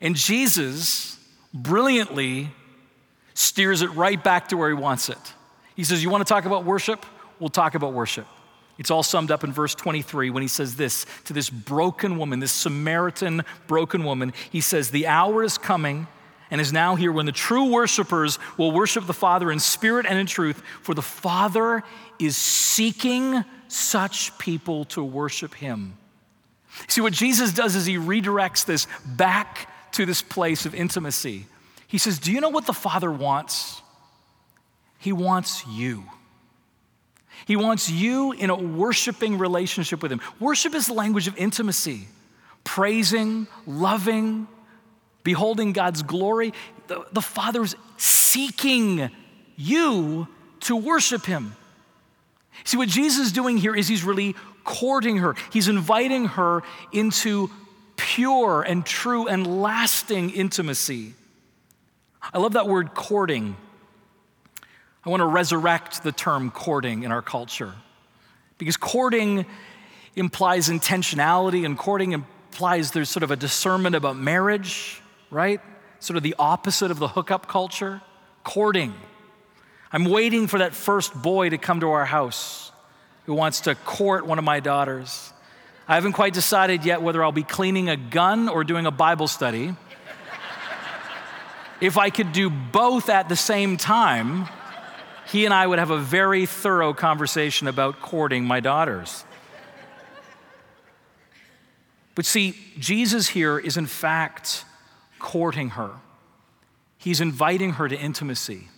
And 0.00 0.16
Jesus 0.16 1.18
brilliantly 1.52 2.48
steers 3.34 3.82
it 3.82 3.88
right 3.88 4.22
back 4.24 4.48
to 4.48 4.56
where 4.56 4.70
he 4.70 4.74
wants 4.74 5.10
it. 5.10 5.18
He 5.76 5.84
says, 5.84 6.02
You 6.02 6.08
want 6.08 6.26
to 6.26 6.32
talk 6.32 6.46
about 6.46 6.64
worship? 6.64 7.04
We'll 7.38 7.50
talk 7.50 7.74
about 7.74 7.92
worship. 7.92 8.26
It's 8.78 8.90
all 8.90 9.02
summed 9.02 9.30
up 9.30 9.44
in 9.44 9.52
verse 9.52 9.74
23 9.74 10.30
when 10.30 10.40
he 10.40 10.48
says 10.48 10.76
this 10.76 11.04
to 11.26 11.34
this 11.34 11.50
broken 11.50 12.16
woman, 12.16 12.40
this 12.40 12.52
Samaritan 12.52 13.42
broken 13.66 14.04
woman. 14.04 14.32
He 14.50 14.62
says, 14.62 14.90
The 14.90 15.08
hour 15.08 15.44
is 15.44 15.58
coming 15.58 16.06
and 16.50 16.60
is 16.60 16.72
now 16.72 16.96
here 16.96 17.12
when 17.12 17.26
the 17.26 17.32
true 17.32 17.70
worshipers 17.70 18.38
will 18.56 18.72
worship 18.72 19.06
the 19.06 19.14
Father 19.14 19.50
in 19.50 19.60
spirit 19.60 20.06
and 20.06 20.18
in 20.18 20.26
truth, 20.26 20.62
for 20.82 20.94
the 20.94 21.02
Father 21.02 21.82
is 22.18 22.36
seeking 22.36 23.44
such 23.68 24.36
people 24.38 24.84
to 24.86 25.02
worship 25.02 25.54
him. 25.54 25.96
See, 26.88 27.00
what 27.00 27.12
Jesus 27.12 27.52
does 27.52 27.76
is 27.76 27.86
he 27.86 27.96
redirects 27.96 28.64
this 28.64 28.86
back 29.04 29.68
to 29.92 30.06
this 30.06 30.22
place 30.22 30.66
of 30.66 30.74
intimacy. 30.74 31.46
He 31.86 31.98
says, 31.98 32.18
Do 32.18 32.32
you 32.32 32.40
know 32.40 32.48
what 32.48 32.66
the 32.66 32.72
Father 32.72 33.10
wants? 33.10 33.82
He 34.98 35.12
wants 35.12 35.66
you. 35.66 36.04
He 37.46 37.56
wants 37.56 37.90
you 37.90 38.32
in 38.32 38.50
a 38.50 38.54
worshiping 38.54 39.38
relationship 39.38 40.02
with 40.02 40.12
Him. 40.12 40.20
Worship 40.38 40.74
is 40.74 40.86
the 40.86 40.92
language 40.92 41.26
of 41.26 41.36
intimacy, 41.36 42.06
praising, 42.64 43.46
loving, 43.66 44.46
beholding 45.30 45.72
God's 45.72 46.02
glory. 46.02 46.52
The, 46.88 47.06
the 47.12 47.22
Father's 47.22 47.76
seeking 47.96 49.08
you 49.54 50.26
to 50.62 50.74
worship 50.74 51.24
Him. 51.24 51.54
See, 52.64 52.76
what 52.76 52.88
Jesus 52.88 53.26
is 53.26 53.32
doing 53.32 53.56
here 53.56 53.76
is 53.76 53.86
He's 53.86 54.02
really 54.02 54.34
courting 54.64 55.18
her, 55.18 55.36
He's 55.52 55.68
inviting 55.68 56.26
her 56.26 56.64
into 56.92 57.48
pure 57.96 58.62
and 58.62 58.84
true 58.84 59.28
and 59.28 59.62
lasting 59.62 60.30
intimacy. 60.30 61.14
I 62.20 62.38
love 62.38 62.54
that 62.54 62.66
word 62.66 62.92
courting. 62.94 63.54
I 65.04 65.10
want 65.10 65.20
to 65.20 65.26
resurrect 65.26 66.02
the 66.02 66.10
term 66.10 66.50
courting 66.50 67.04
in 67.04 67.12
our 67.12 67.22
culture 67.22 67.74
because 68.58 68.76
courting 68.76 69.46
implies 70.16 70.68
intentionality 70.68 71.64
and 71.64 71.78
courting 71.78 72.10
implies 72.12 72.90
there's 72.90 73.08
sort 73.08 73.22
of 73.22 73.30
a 73.30 73.36
discernment 73.36 73.94
about 73.94 74.16
marriage 74.16 75.00
right? 75.30 75.60
Sort 75.98 76.16
of 76.16 76.22
the 76.22 76.34
opposite 76.38 76.90
of 76.90 76.98
the 76.98 77.08
hookup 77.08 77.46
culture, 77.46 78.02
courting. 78.44 78.94
I'm 79.92 80.04
waiting 80.04 80.46
for 80.46 80.58
that 80.58 80.74
first 80.74 81.14
boy 81.14 81.50
to 81.50 81.58
come 81.58 81.80
to 81.80 81.90
our 81.90 82.04
house 82.04 82.72
who 83.26 83.34
wants 83.34 83.62
to 83.62 83.74
court 83.74 84.26
one 84.26 84.38
of 84.38 84.44
my 84.44 84.60
daughters. 84.60 85.32
I 85.86 85.94
haven't 85.94 86.12
quite 86.12 86.32
decided 86.32 86.84
yet 86.84 87.02
whether 87.02 87.22
I'll 87.22 87.32
be 87.32 87.42
cleaning 87.42 87.88
a 87.88 87.96
gun 87.96 88.48
or 88.48 88.64
doing 88.64 88.86
a 88.86 88.90
Bible 88.90 89.28
study. 89.28 89.74
if 91.80 91.98
I 91.98 92.10
could 92.10 92.32
do 92.32 92.50
both 92.50 93.08
at 93.08 93.28
the 93.28 93.36
same 93.36 93.76
time, 93.76 94.48
he 95.26 95.44
and 95.44 95.54
I 95.54 95.66
would 95.66 95.78
have 95.78 95.90
a 95.90 95.98
very 95.98 96.46
thorough 96.46 96.92
conversation 96.92 97.68
about 97.68 98.00
courting 98.00 98.44
my 98.44 98.60
daughters. 98.60 99.24
But 102.14 102.24
see, 102.24 102.56
Jesus 102.78 103.28
here 103.28 103.58
is 103.58 103.76
in 103.76 103.86
fact 103.86 104.64
courting 105.20 105.70
her, 105.70 105.90
he's 106.98 107.20
inviting 107.20 107.74
her 107.74 107.88
to 107.88 107.96
intimacy. 107.96 108.68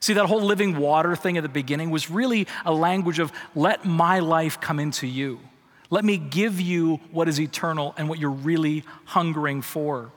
See, 0.00 0.12
that 0.12 0.26
whole 0.26 0.42
living 0.42 0.76
water 0.76 1.16
thing 1.16 1.36
at 1.36 1.42
the 1.42 1.48
beginning 1.48 1.90
was 1.90 2.10
really 2.10 2.46
a 2.64 2.72
language 2.72 3.18
of 3.18 3.32
let 3.54 3.84
my 3.84 4.18
life 4.18 4.60
come 4.60 4.78
into 4.78 5.06
you. 5.06 5.40
Let 5.88 6.04
me 6.04 6.16
give 6.16 6.60
you 6.60 6.96
what 7.10 7.28
is 7.28 7.40
eternal 7.40 7.94
and 7.96 8.08
what 8.08 8.18
you're 8.18 8.30
really 8.30 8.84
hungering 9.04 9.62
for. 9.62 10.10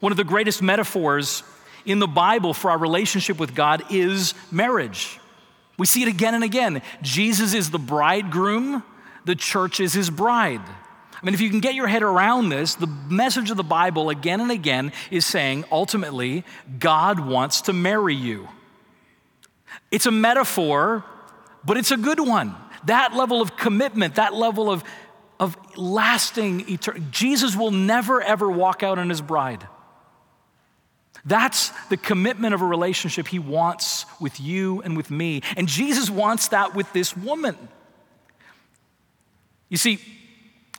One 0.00 0.12
of 0.12 0.16
the 0.16 0.24
greatest 0.24 0.62
metaphors 0.62 1.42
in 1.84 1.98
the 1.98 2.06
Bible 2.06 2.54
for 2.54 2.70
our 2.70 2.78
relationship 2.78 3.38
with 3.38 3.54
God 3.54 3.82
is 3.90 4.34
marriage. 4.50 5.18
We 5.78 5.86
see 5.86 6.02
it 6.02 6.08
again 6.08 6.34
and 6.34 6.44
again. 6.44 6.82
Jesus 7.02 7.54
is 7.54 7.70
the 7.70 7.78
bridegroom, 7.78 8.82
the 9.24 9.34
church 9.34 9.80
is 9.80 9.92
his 9.92 10.10
bride. 10.10 10.62
I 11.24 11.26
mean, 11.26 11.32
if 11.32 11.40
you 11.40 11.48
can 11.48 11.60
get 11.60 11.74
your 11.74 11.86
head 11.86 12.02
around 12.02 12.50
this, 12.50 12.74
the 12.74 12.86
message 12.86 13.50
of 13.50 13.56
the 13.56 13.64
Bible 13.64 14.10
again 14.10 14.42
and 14.42 14.50
again 14.50 14.92
is 15.10 15.24
saying 15.24 15.64
ultimately, 15.72 16.44
God 16.78 17.18
wants 17.18 17.62
to 17.62 17.72
marry 17.72 18.14
you. 18.14 18.46
It's 19.90 20.04
a 20.04 20.10
metaphor, 20.10 21.02
but 21.64 21.78
it's 21.78 21.90
a 21.90 21.96
good 21.96 22.20
one. 22.20 22.54
That 22.84 23.14
level 23.14 23.40
of 23.40 23.56
commitment, 23.56 24.16
that 24.16 24.34
level 24.34 24.70
of, 24.70 24.84
of 25.40 25.56
lasting 25.78 26.68
eternity. 26.68 27.06
Jesus 27.10 27.56
will 27.56 27.70
never, 27.70 28.20
ever 28.20 28.50
walk 28.50 28.82
out 28.82 28.98
on 28.98 29.08
his 29.08 29.22
bride. 29.22 29.66
That's 31.24 31.70
the 31.88 31.96
commitment 31.96 32.52
of 32.52 32.60
a 32.60 32.66
relationship 32.66 33.28
he 33.28 33.38
wants 33.38 34.04
with 34.20 34.38
you 34.38 34.82
and 34.82 34.94
with 34.94 35.10
me. 35.10 35.40
And 35.56 35.68
Jesus 35.68 36.10
wants 36.10 36.48
that 36.48 36.74
with 36.74 36.92
this 36.92 37.16
woman. 37.16 37.56
You 39.70 39.78
see, 39.78 40.00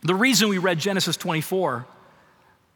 the 0.08 0.16
reason 0.16 0.50
we 0.50 0.58
read 0.58 0.80
Genesis 0.80 1.18
24, 1.18 1.86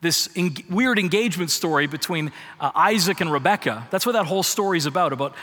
this 0.02 0.30
en- 0.36 0.56
weird 0.70 0.98
engagement 0.98 1.52
story 1.52 1.88
between 1.88 2.32
uh, 2.60 2.72
Isaac 2.74 3.22
and 3.22 3.32
Rebekah, 3.32 3.88
that's 3.92 4.06
what 4.06 4.13
that 4.13 4.26
whole 4.26 4.44
story 4.44 4.78
is 4.78 4.86
about, 4.86 5.13
about 5.13 5.36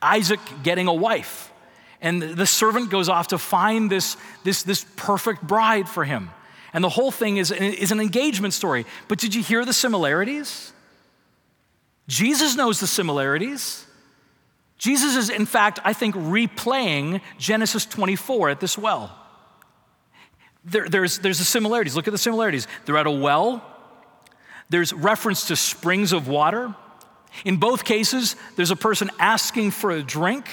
Isaac 0.00 0.40
getting 0.62 0.86
a 0.86 0.94
wife. 0.94 1.52
And 2.00 2.22
the 2.22 2.46
servant 2.46 2.90
goes 2.90 3.08
off 3.08 3.28
to 3.28 3.38
find 3.38 3.90
this, 3.90 4.16
this, 4.44 4.62
this 4.62 4.86
perfect 4.96 5.42
bride 5.42 5.88
for 5.88 6.04
him. 6.04 6.30
And 6.72 6.84
the 6.84 6.88
whole 6.88 7.10
thing 7.10 7.38
is, 7.38 7.50
is 7.50 7.90
an 7.90 7.98
engagement 7.98 8.54
story. 8.54 8.86
But 9.08 9.18
did 9.18 9.34
you 9.34 9.42
hear 9.42 9.64
the 9.64 9.72
similarities? 9.72 10.72
Jesus 12.06 12.54
knows 12.54 12.78
the 12.78 12.86
similarities. 12.86 13.84
Jesus 14.76 15.16
is, 15.16 15.28
in 15.28 15.44
fact, 15.44 15.80
I 15.84 15.92
think, 15.92 16.14
replaying 16.14 17.20
Genesis 17.36 17.84
24 17.84 18.50
at 18.50 18.60
this 18.60 18.78
well 18.78 19.12
there, 20.64 20.88
there's, 20.88 21.18
there's 21.18 21.38
the 21.38 21.44
similarities. 21.44 21.96
Look 21.96 22.08
at 22.08 22.12
the 22.12 22.18
similarities. 22.18 22.66
They're 22.84 22.96
at 22.96 23.06
a 23.06 23.10
well, 23.10 23.64
there's 24.70 24.92
reference 24.92 25.46
to 25.48 25.56
springs 25.56 26.12
of 26.12 26.28
water. 26.28 26.74
In 27.44 27.56
both 27.56 27.84
cases, 27.84 28.36
there's 28.56 28.70
a 28.70 28.76
person 28.76 29.10
asking 29.18 29.70
for 29.70 29.90
a 29.90 30.02
drink. 30.02 30.46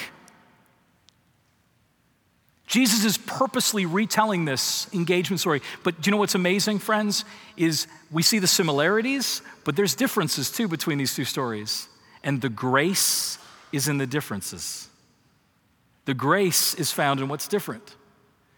Jesus 2.68 3.06
is 3.06 3.18
purposely 3.18 3.86
retelling 3.86 4.46
this 4.46 4.92
engagement 4.94 5.40
story. 5.40 5.62
But 5.84 6.02
do 6.02 6.08
you 6.08 6.12
know 6.12 6.18
what's 6.18 6.36
amazing, 6.36 6.80
friends? 6.80 7.24
Is 7.58 7.88
we 8.12 8.24
see 8.24 8.40
the 8.40 8.48
similarities, 8.48 9.42
but 9.64 9.76
there's 9.76 9.96
differences 9.96 10.50
too 10.52 10.68
between 10.68 10.98
these 10.98 11.14
two 11.14 11.26
stories. 11.26 11.88
And 12.24 12.42
the 12.42 12.50
grace 12.50 13.38
is 13.72 13.88
in 13.88 13.98
the 13.98 14.08
differences. 14.08 14.88
The 16.06 16.14
grace 16.14 16.74
is 16.76 16.92
found 16.92 17.20
in 17.20 17.28
what's 17.28 17.48
different. 17.48 17.96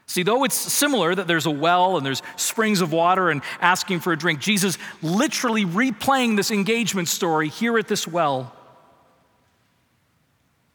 See, 0.08 0.24
though 0.24 0.46
it's 0.46 0.56
similar 0.56 1.14
that 1.14 1.28
there's 1.28 1.46
a 1.46 1.52
well 1.52 1.98
and 1.98 2.06
there's 2.06 2.24
springs 2.38 2.80
of 2.80 2.94
water 2.94 3.30
and 3.30 3.42
asking 3.60 4.00
for 4.00 4.14
a 4.14 4.18
drink, 4.18 4.40
Jesus 4.40 4.78
literally 5.02 5.66
replaying 5.66 6.38
this 6.38 6.50
engagement 6.50 7.10
story 7.10 7.50
here 7.50 7.78
at 7.78 7.90
this 7.90 8.08
well. 8.08 8.54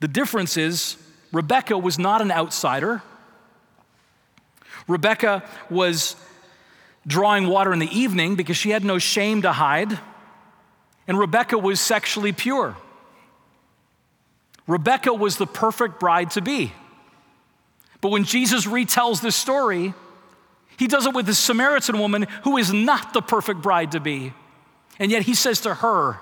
The 0.01 0.09
difference 0.09 0.59
is 0.59 0.97
Rebecca 1.33 1.79
was 1.79 1.99
not 1.99 2.21
an 2.21 2.31
outsider. 2.31 3.03
Rebecca 4.87 5.49
was 5.71 6.15
drawing 7.07 7.47
water 7.47 7.73
in 7.73 7.79
the 7.79 7.91
evening 7.99 8.37
because 8.37 8.57
she 8.57 8.71
had 8.71 8.85
no 8.85 8.99
shame 8.99 9.43
to 9.43 9.53
hide, 9.53 9.99
and 11.09 11.19
Rebecca 11.19 11.57
was 11.57 11.81
sexually 11.81 12.33
pure. 12.33 12.77
Rebecca 14.67 15.15
was 15.15 15.39
the 15.39 15.47
perfect 15.47 15.99
bride 15.99 16.33
to 16.33 16.43
be. 16.43 16.73
But 18.03 18.11
when 18.11 18.25
Jesus 18.25 18.67
retells 18.67 19.23
this 19.23 19.37
story, 19.37 19.95
he 20.77 20.87
does 20.87 21.07
it 21.07 21.15
with 21.15 21.25
this 21.25 21.39
Samaritan 21.39 21.99
woman 21.99 22.27
who 22.45 22.59
is 22.59 22.71
not 22.71 23.15
the 23.15 23.23
perfect 23.23 23.63
bride 23.63 23.93
to 23.93 24.01
be. 24.01 24.35
And 24.99 25.11
yet 25.11 25.23
he 25.23 25.35
says 25.35 25.63
to 25.63 25.75
her, 25.77 26.19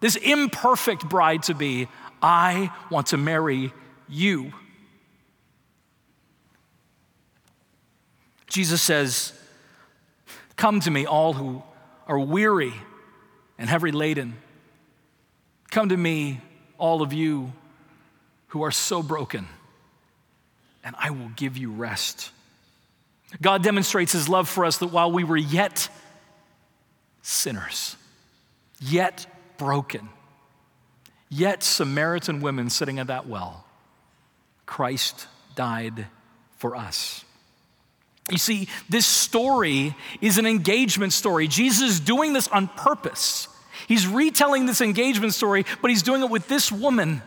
this 0.00 0.16
imperfect 0.16 1.08
bride 1.08 1.44
to 1.44 1.54
be, 1.54 1.88
I 2.20 2.70
want 2.90 3.08
to 3.08 3.16
marry 3.16 3.72
you. 4.08 4.52
Jesus 8.48 8.82
says, 8.82 9.32
Come 10.56 10.80
to 10.80 10.90
me, 10.90 11.06
all 11.06 11.34
who 11.34 11.62
are 12.06 12.18
weary 12.18 12.74
and 13.58 13.70
heavy 13.70 13.92
laden. 13.92 14.36
Come 15.70 15.90
to 15.90 15.96
me, 15.96 16.40
all 16.76 17.02
of 17.02 17.12
you 17.12 17.52
who 18.48 18.62
are 18.62 18.72
so 18.72 19.02
broken, 19.02 19.46
and 20.84 20.94
I 20.98 21.10
will 21.10 21.30
give 21.36 21.56
you 21.56 21.70
rest. 21.72 22.30
God 23.40 23.62
demonstrates 23.62 24.12
his 24.12 24.28
love 24.28 24.48
for 24.48 24.64
us 24.64 24.78
that 24.78 24.88
while 24.88 25.12
we 25.12 25.24
were 25.24 25.36
yet 25.36 25.88
sinners, 27.22 27.96
yet 28.80 29.26
broken, 29.58 30.08
yet 31.28 31.62
Samaritan 31.62 32.40
women 32.40 32.70
sitting 32.70 32.98
at 32.98 33.06
that 33.08 33.26
well, 33.26 33.64
Christ 34.66 35.26
died 35.54 36.06
for 36.58 36.76
us. 36.76 37.24
You 38.30 38.38
see, 38.38 38.68
this 38.88 39.06
story 39.06 39.94
is 40.20 40.38
an 40.38 40.46
engagement 40.46 41.12
story. 41.12 41.48
Jesus 41.48 41.90
is 41.90 42.00
doing 42.00 42.32
this 42.32 42.48
on 42.48 42.68
purpose. 42.68 43.48
He's 43.88 44.06
retelling 44.06 44.66
this 44.66 44.80
engagement 44.80 45.34
story, 45.34 45.64
but 45.82 45.90
he's 45.90 46.02
doing 46.02 46.22
it 46.22 46.30
with 46.30 46.46
this 46.48 46.70
woman. 46.70 47.22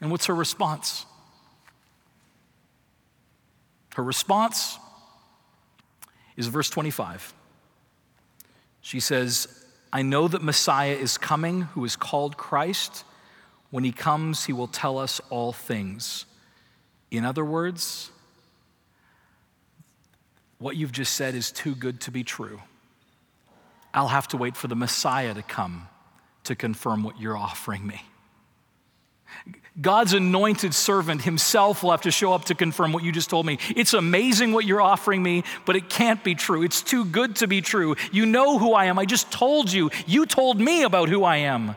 And 0.00 0.10
what's 0.10 0.26
her 0.26 0.34
response? 0.34 1.06
Her 3.94 4.02
response 4.02 4.78
is 6.36 6.48
verse 6.48 6.68
25. 6.68 7.32
She 8.80 9.00
says, 9.00 9.64
I 9.92 10.02
know 10.02 10.26
that 10.26 10.42
Messiah 10.42 10.94
is 10.94 11.16
coming, 11.16 11.62
who 11.62 11.84
is 11.84 11.94
called 11.94 12.36
Christ. 12.36 13.04
When 13.70 13.84
he 13.84 13.92
comes, 13.92 14.44
he 14.44 14.52
will 14.52 14.66
tell 14.66 14.98
us 14.98 15.20
all 15.30 15.52
things. 15.52 16.26
In 17.10 17.24
other 17.24 17.44
words, 17.44 18.10
what 20.58 20.76
you've 20.76 20.92
just 20.92 21.14
said 21.14 21.34
is 21.34 21.52
too 21.52 21.74
good 21.74 22.00
to 22.02 22.10
be 22.10 22.24
true. 22.24 22.60
I'll 23.92 24.08
have 24.08 24.26
to 24.28 24.36
wait 24.36 24.56
for 24.56 24.66
the 24.66 24.74
Messiah 24.74 25.32
to 25.34 25.42
come 25.42 25.88
to 26.44 26.56
confirm 26.56 27.04
what 27.04 27.20
you're 27.20 27.36
offering 27.36 27.86
me. 27.86 28.02
God's 29.80 30.12
anointed 30.12 30.72
servant 30.72 31.22
himself 31.22 31.82
will 31.82 31.90
have 31.90 32.02
to 32.02 32.12
show 32.12 32.32
up 32.32 32.44
to 32.44 32.54
confirm 32.54 32.92
what 32.92 33.02
you 33.02 33.10
just 33.10 33.28
told 33.28 33.44
me. 33.44 33.58
It's 33.74 33.92
amazing 33.92 34.52
what 34.52 34.66
you're 34.66 34.80
offering 34.80 35.20
me, 35.20 35.42
but 35.64 35.74
it 35.74 35.90
can't 35.90 36.22
be 36.22 36.36
true. 36.36 36.62
It's 36.62 36.80
too 36.80 37.04
good 37.04 37.36
to 37.36 37.48
be 37.48 37.60
true. 37.60 37.96
You 38.12 38.24
know 38.24 38.58
who 38.58 38.72
I 38.72 38.84
am. 38.84 39.00
I 39.00 39.04
just 39.04 39.32
told 39.32 39.72
you. 39.72 39.90
You 40.06 40.26
told 40.26 40.60
me 40.60 40.84
about 40.84 41.08
who 41.08 41.24
I 41.24 41.38
am. 41.38 41.74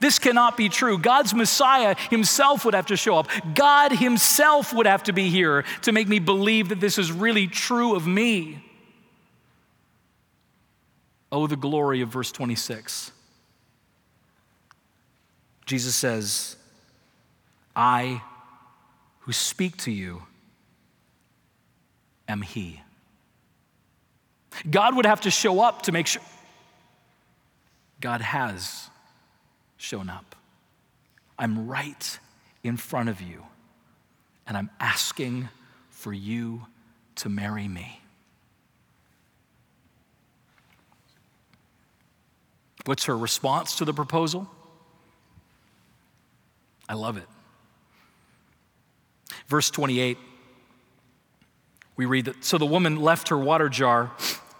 This 0.00 0.18
cannot 0.18 0.56
be 0.56 0.70
true. 0.70 0.98
God's 0.98 1.34
Messiah 1.34 1.96
himself 2.08 2.64
would 2.64 2.74
have 2.74 2.86
to 2.86 2.96
show 2.96 3.18
up. 3.18 3.28
God 3.54 3.92
himself 3.92 4.72
would 4.72 4.86
have 4.86 5.02
to 5.04 5.12
be 5.12 5.28
here 5.28 5.64
to 5.82 5.92
make 5.92 6.08
me 6.08 6.18
believe 6.18 6.70
that 6.70 6.80
this 6.80 6.98
is 6.98 7.12
really 7.12 7.46
true 7.46 7.94
of 7.94 8.06
me. 8.06 8.62
Oh, 11.30 11.46
the 11.46 11.56
glory 11.56 12.00
of 12.00 12.08
verse 12.08 12.32
26. 12.32 13.12
Jesus 15.66 15.94
says, 15.94 16.56
I 17.74 18.22
who 19.20 19.32
speak 19.32 19.76
to 19.78 19.90
you 19.90 20.22
am 22.28 22.42
He. 22.42 22.80
God 24.70 24.96
would 24.96 25.06
have 25.06 25.22
to 25.22 25.30
show 25.30 25.60
up 25.60 25.82
to 25.82 25.92
make 25.92 26.06
sure. 26.06 26.22
God 28.00 28.20
has 28.20 28.90
shown 29.76 30.08
up. 30.10 30.36
I'm 31.38 31.66
right 31.66 32.18
in 32.62 32.76
front 32.76 33.08
of 33.08 33.20
you, 33.20 33.44
and 34.46 34.56
I'm 34.56 34.70
asking 34.78 35.48
for 35.90 36.12
you 36.12 36.66
to 37.16 37.28
marry 37.28 37.66
me. 37.66 38.00
What's 42.84 43.06
her 43.06 43.16
response 43.16 43.76
to 43.76 43.84
the 43.84 43.94
proposal? 43.94 44.48
I 46.88 46.94
love 46.94 47.16
it. 47.16 47.26
Verse 49.54 49.70
28, 49.70 50.18
we 51.94 52.06
read 52.06 52.24
that 52.24 52.44
So 52.44 52.58
the 52.58 52.66
woman 52.66 53.00
left 53.00 53.28
her 53.28 53.38
water 53.38 53.68
jar 53.68 54.10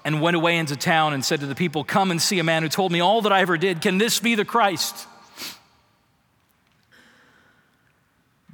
and 0.04 0.22
went 0.22 0.36
away 0.36 0.56
into 0.56 0.76
town 0.76 1.14
and 1.14 1.24
said 1.24 1.40
to 1.40 1.46
the 1.46 1.56
people, 1.56 1.82
Come 1.82 2.12
and 2.12 2.22
see 2.22 2.38
a 2.38 2.44
man 2.44 2.62
who 2.62 2.68
told 2.68 2.92
me 2.92 3.00
all 3.00 3.20
that 3.22 3.32
I 3.32 3.40
ever 3.40 3.58
did. 3.58 3.80
Can 3.80 3.98
this 3.98 4.20
be 4.20 4.36
the 4.36 4.44
Christ? 4.44 5.08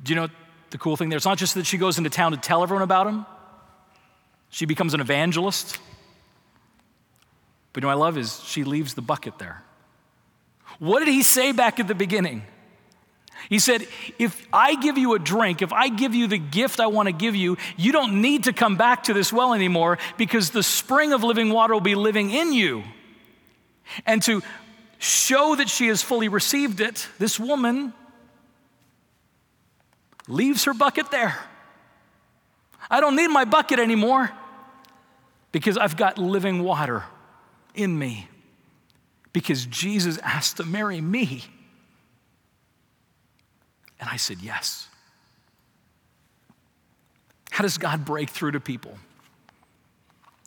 Do 0.03 0.15
you 0.15 0.17
know 0.19 0.29
the 0.71 0.79
cool 0.79 0.97
thing 0.97 1.11
there? 1.11 1.19
It's 1.19 1.27
not 1.27 1.37
just 1.37 1.57
that 1.57 1.67
she 1.67 1.77
goes 1.77 1.99
into 1.99 2.09
town 2.09 2.33
to 2.33 2.39
tell 2.39 2.63
everyone 2.63 2.85
about 2.85 3.07
him, 3.07 3.27
she 4.49 4.65
becomes 4.65 4.95
an 4.95 5.03
evangelist. 5.03 5.79
But 7.75 7.83
you 7.83 7.87
know 7.87 7.95
what 7.95 8.03
I 8.03 8.07
love 8.07 8.17
is 8.17 8.43
she 8.47 8.65
leaves 8.65 8.95
the 8.95 9.03
bucket 9.03 9.39
there. 9.39 9.63
What 10.79 11.01
did 11.01 11.09
he 11.09 11.23
say 11.23 11.53
back 11.53 11.79
at 11.79 11.87
the 11.87 11.95
beginning? 11.95 12.45
He 13.49 13.59
said, 13.59 13.87
If 14.19 14.47
I 14.53 14.75
give 14.75 14.99
you 14.99 15.15
a 15.15 15.19
drink, 15.19 15.63
if 15.63 15.73
I 15.73 15.89
give 15.89 16.15
you 16.15 16.27
the 16.27 16.39
gift 16.39 16.81
I 16.81 16.89
want 16.89 17.07
to 17.07 17.13
give 17.13 17.35
you, 17.35 17.57
you 17.77 17.93
don't 17.93 18.21
need 18.21 18.45
to 18.45 18.53
come 18.53 18.77
back 18.77 19.05
to 19.05 19.15
this 19.15 19.33
well 19.33 19.55
anymore 19.55 19.99
because 20.17 20.51
the 20.51 20.63
spring 20.63 21.13
of 21.13 21.23
living 21.23 21.51
water 21.51 21.75
will 21.75 21.81
be 21.81 21.95
living 21.95 22.31
in 22.31 22.53
you. 22.53 22.85
And 24.07 24.23
to 24.25 24.43
show 24.99 25.57
that 25.57 25.69
she 25.69 25.89
has 25.89 26.03
fully 26.03 26.29
received 26.29 26.81
it, 26.81 27.09
this 27.19 27.41
woman 27.41 27.93
leaves 30.29 30.65
her 30.65 30.75
bucket 30.75 31.11
there. 31.11 31.39
I 32.91 33.01
don't 33.01 33.17
need 33.17 33.29
my 33.29 33.45
bucket 33.45 33.79
anymore 33.79 34.31
because 35.53 35.77
I've 35.77 35.97
got 35.97 36.19
living 36.19 36.63
water 36.63 37.05
in 37.75 37.99
me 37.99 38.29
because 39.33 39.65
Jesus 39.67 40.19
asked 40.19 40.59
to 40.59 40.65
marry 40.65 41.01
me. 41.01 41.45
And 44.01 44.09
I 44.09 44.17
said, 44.17 44.39
Yes. 44.41 44.89
How 47.51 47.63
does 47.63 47.79
God 47.79 48.05
break 48.05 48.31
through 48.31 48.53
to 48.53 48.61
people? 48.61 48.97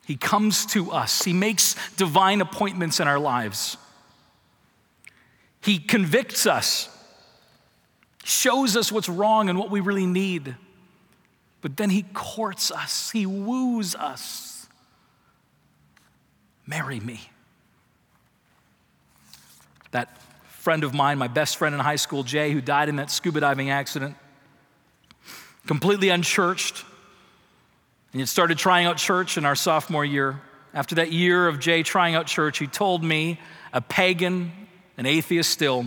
He 0.06 0.16
comes 0.16 0.66
to 0.66 0.90
us, 0.90 1.22
He 1.22 1.32
makes 1.32 1.76
divine 1.96 2.40
appointments 2.40 3.00
in 3.00 3.08
our 3.08 3.18
lives. 3.18 3.76
He 5.62 5.78
convicts 5.78 6.46
us, 6.46 6.88
shows 8.22 8.76
us 8.76 8.92
what's 8.92 9.08
wrong 9.08 9.48
and 9.48 9.58
what 9.58 9.70
we 9.70 9.80
really 9.80 10.06
need. 10.06 10.56
But 11.62 11.78
then 11.78 11.88
He 11.88 12.04
courts 12.12 12.70
us, 12.70 13.10
He 13.10 13.24
woos 13.24 13.94
us. 13.94 14.68
Marry 16.66 17.00
me. 17.00 17.20
That 19.90 20.18
friend 20.64 20.82
of 20.82 20.94
mine, 20.94 21.18
my 21.18 21.28
best 21.28 21.58
friend 21.58 21.74
in 21.74 21.80
high 21.82 21.96
school, 21.96 22.22
Jay, 22.22 22.50
who 22.50 22.62
died 22.62 22.88
in 22.88 22.96
that 22.96 23.10
scuba 23.10 23.38
diving 23.38 23.68
accident, 23.68 24.16
completely 25.66 26.08
unchurched. 26.08 26.86
And 28.12 28.20
he 28.20 28.24
started 28.24 28.56
trying 28.56 28.86
out 28.86 28.96
church 28.96 29.36
in 29.36 29.44
our 29.44 29.56
sophomore 29.56 30.06
year. 30.06 30.40
After 30.72 30.94
that 30.94 31.12
year 31.12 31.48
of 31.48 31.60
Jay 31.60 31.82
trying 31.82 32.14
out 32.14 32.26
church, 32.26 32.56
he 32.58 32.66
told 32.66 33.04
me, 33.04 33.38
a 33.74 33.82
pagan, 33.82 34.52
an 34.96 35.04
atheist 35.04 35.50
still, 35.50 35.84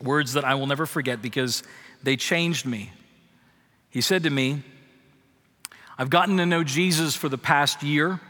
words 0.00 0.32
that 0.32 0.44
I 0.46 0.54
will 0.54 0.66
never 0.66 0.86
forget 0.86 1.20
because 1.20 1.62
they 2.02 2.16
changed 2.16 2.64
me. 2.64 2.92
He 3.90 4.00
said 4.00 4.22
to 4.22 4.30
me, 4.30 4.62
I've 5.98 6.08
gotten 6.08 6.38
to 6.38 6.46
know 6.46 6.64
Jesus 6.64 7.14
for 7.14 7.28
the 7.28 7.36
past 7.36 7.82
year. 7.82 8.20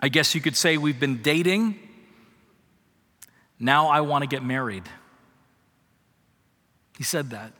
I 0.00 0.08
guess 0.08 0.34
you 0.34 0.40
could 0.40 0.56
say 0.56 0.78
we've 0.78 0.98
been 0.98 1.20
dating 1.20 1.78
now 3.58 3.88
I 3.88 4.00
want 4.00 4.22
to 4.22 4.28
get 4.28 4.42
married. 4.42 4.84
He 6.96 7.04
said 7.04 7.30
that. 7.30 7.52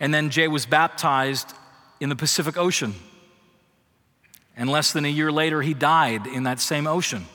And 0.00 0.12
then 0.12 0.30
Jay 0.30 0.48
was 0.48 0.66
baptized 0.66 1.52
in 2.00 2.08
the 2.08 2.16
Pacific 2.16 2.56
Ocean. 2.56 2.94
And 4.56 4.70
less 4.70 4.92
than 4.92 5.04
a 5.04 5.08
year 5.08 5.32
later, 5.32 5.62
he 5.62 5.74
died 5.74 6.26
in 6.26 6.44
that 6.44 6.60
same 6.60 6.86
ocean. 6.86 7.26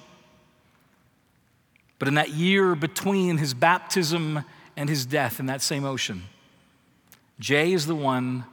But 1.98 2.08
in 2.08 2.14
that 2.16 2.30
year 2.30 2.76
between 2.76 3.38
his 3.38 3.54
baptism 3.54 4.46
and 4.78 4.90
his 4.90 5.06
death 5.06 5.40
in 5.40 5.48
that 5.48 5.62
same 5.62 5.84
ocean, 5.84 6.24
Jay 7.40 7.74
is 7.74 7.86
the 7.86 7.96
one 7.96 8.46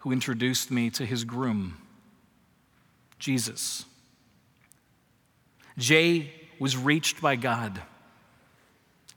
who 0.00 0.12
introduced 0.12 0.70
me 0.70 0.90
to 0.90 1.04
his 1.04 1.24
groom, 1.24 1.78
Jesus. 3.18 3.84
Jay 5.78 6.32
was 6.58 6.76
reached 6.76 7.20
by 7.20 7.36
God, 7.36 7.80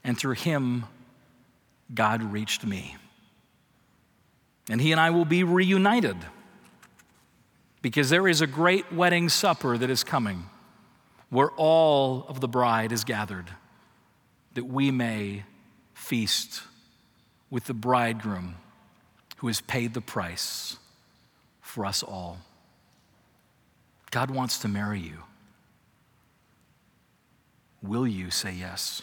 and 0.04 0.18
through 0.18 0.34
him, 0.34 0.84
God 1.94 2.22
reached 2.22 2.64
me. 2.64 2.96
And 4.68 4.80
he 4.80 4.92
and 4.92 5.00
I 5.00 5.10
will 5.10 5.24
be 5.24 5.42
reunited 5.42 6.16
because 7.82 8.10
there 8.10 8.28
is 8.28 8.40
a 8.40 8.46
great 8.46 8.92
wedding 8.92 9.28
supper 9.28 9.76
that 9.76 9.90
is 9.90 10.04
coming 10.04 10.44
where 11.30 11.50
all 11.56 12.26
of 12.28 12.40
the 12.40 12.48
bride 12.48 12.92
is 12.92 13.04
gathered 13.04 13.50
that 14.54 14.64
we 14.64 14.90
may 14.90 15.44
feast 15.94 16.62
with 17.50 17.64
the 17.64 17.74
bridegroom 17.74 18.56
who 19.38 19.46
has 19.46 19.60
paid 19.60 19.94
the 19.94 20.00
price 20.00 20.76
for 21.60 21.86
us 21.86 22.02
all. 22.02 22.38
God 24.10 24.30
wants 24.30 24.58
to 24.58 24.68
marry 24.68 25.00
you. 25.00 25.18
Will 27.82 28.06
you 28.06 28.30
say 28.30 28.52
yes? 28.52 29.02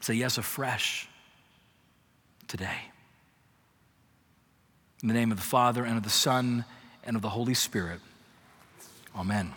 Say 0.00 0.14
yes 0.14 0.36
afresh 0.36 1.08
today. 2.46 2.90
In 5.02 5.08
the 5.08 5.14
name 5.14 5.30
of 5.30 5.38
the 5.38 5.44
Father, 5.44 5.84
and 5.84 5.96
of 5.96 6.02
the 6.02 6.10
Son, 6.10 6.64
and 7.04 7.16
of 7.16 7.22
the 7.22 7.30
Holy 7.30 7.54
Spirit. 7.54 8.00
Amen. 9.16 9.52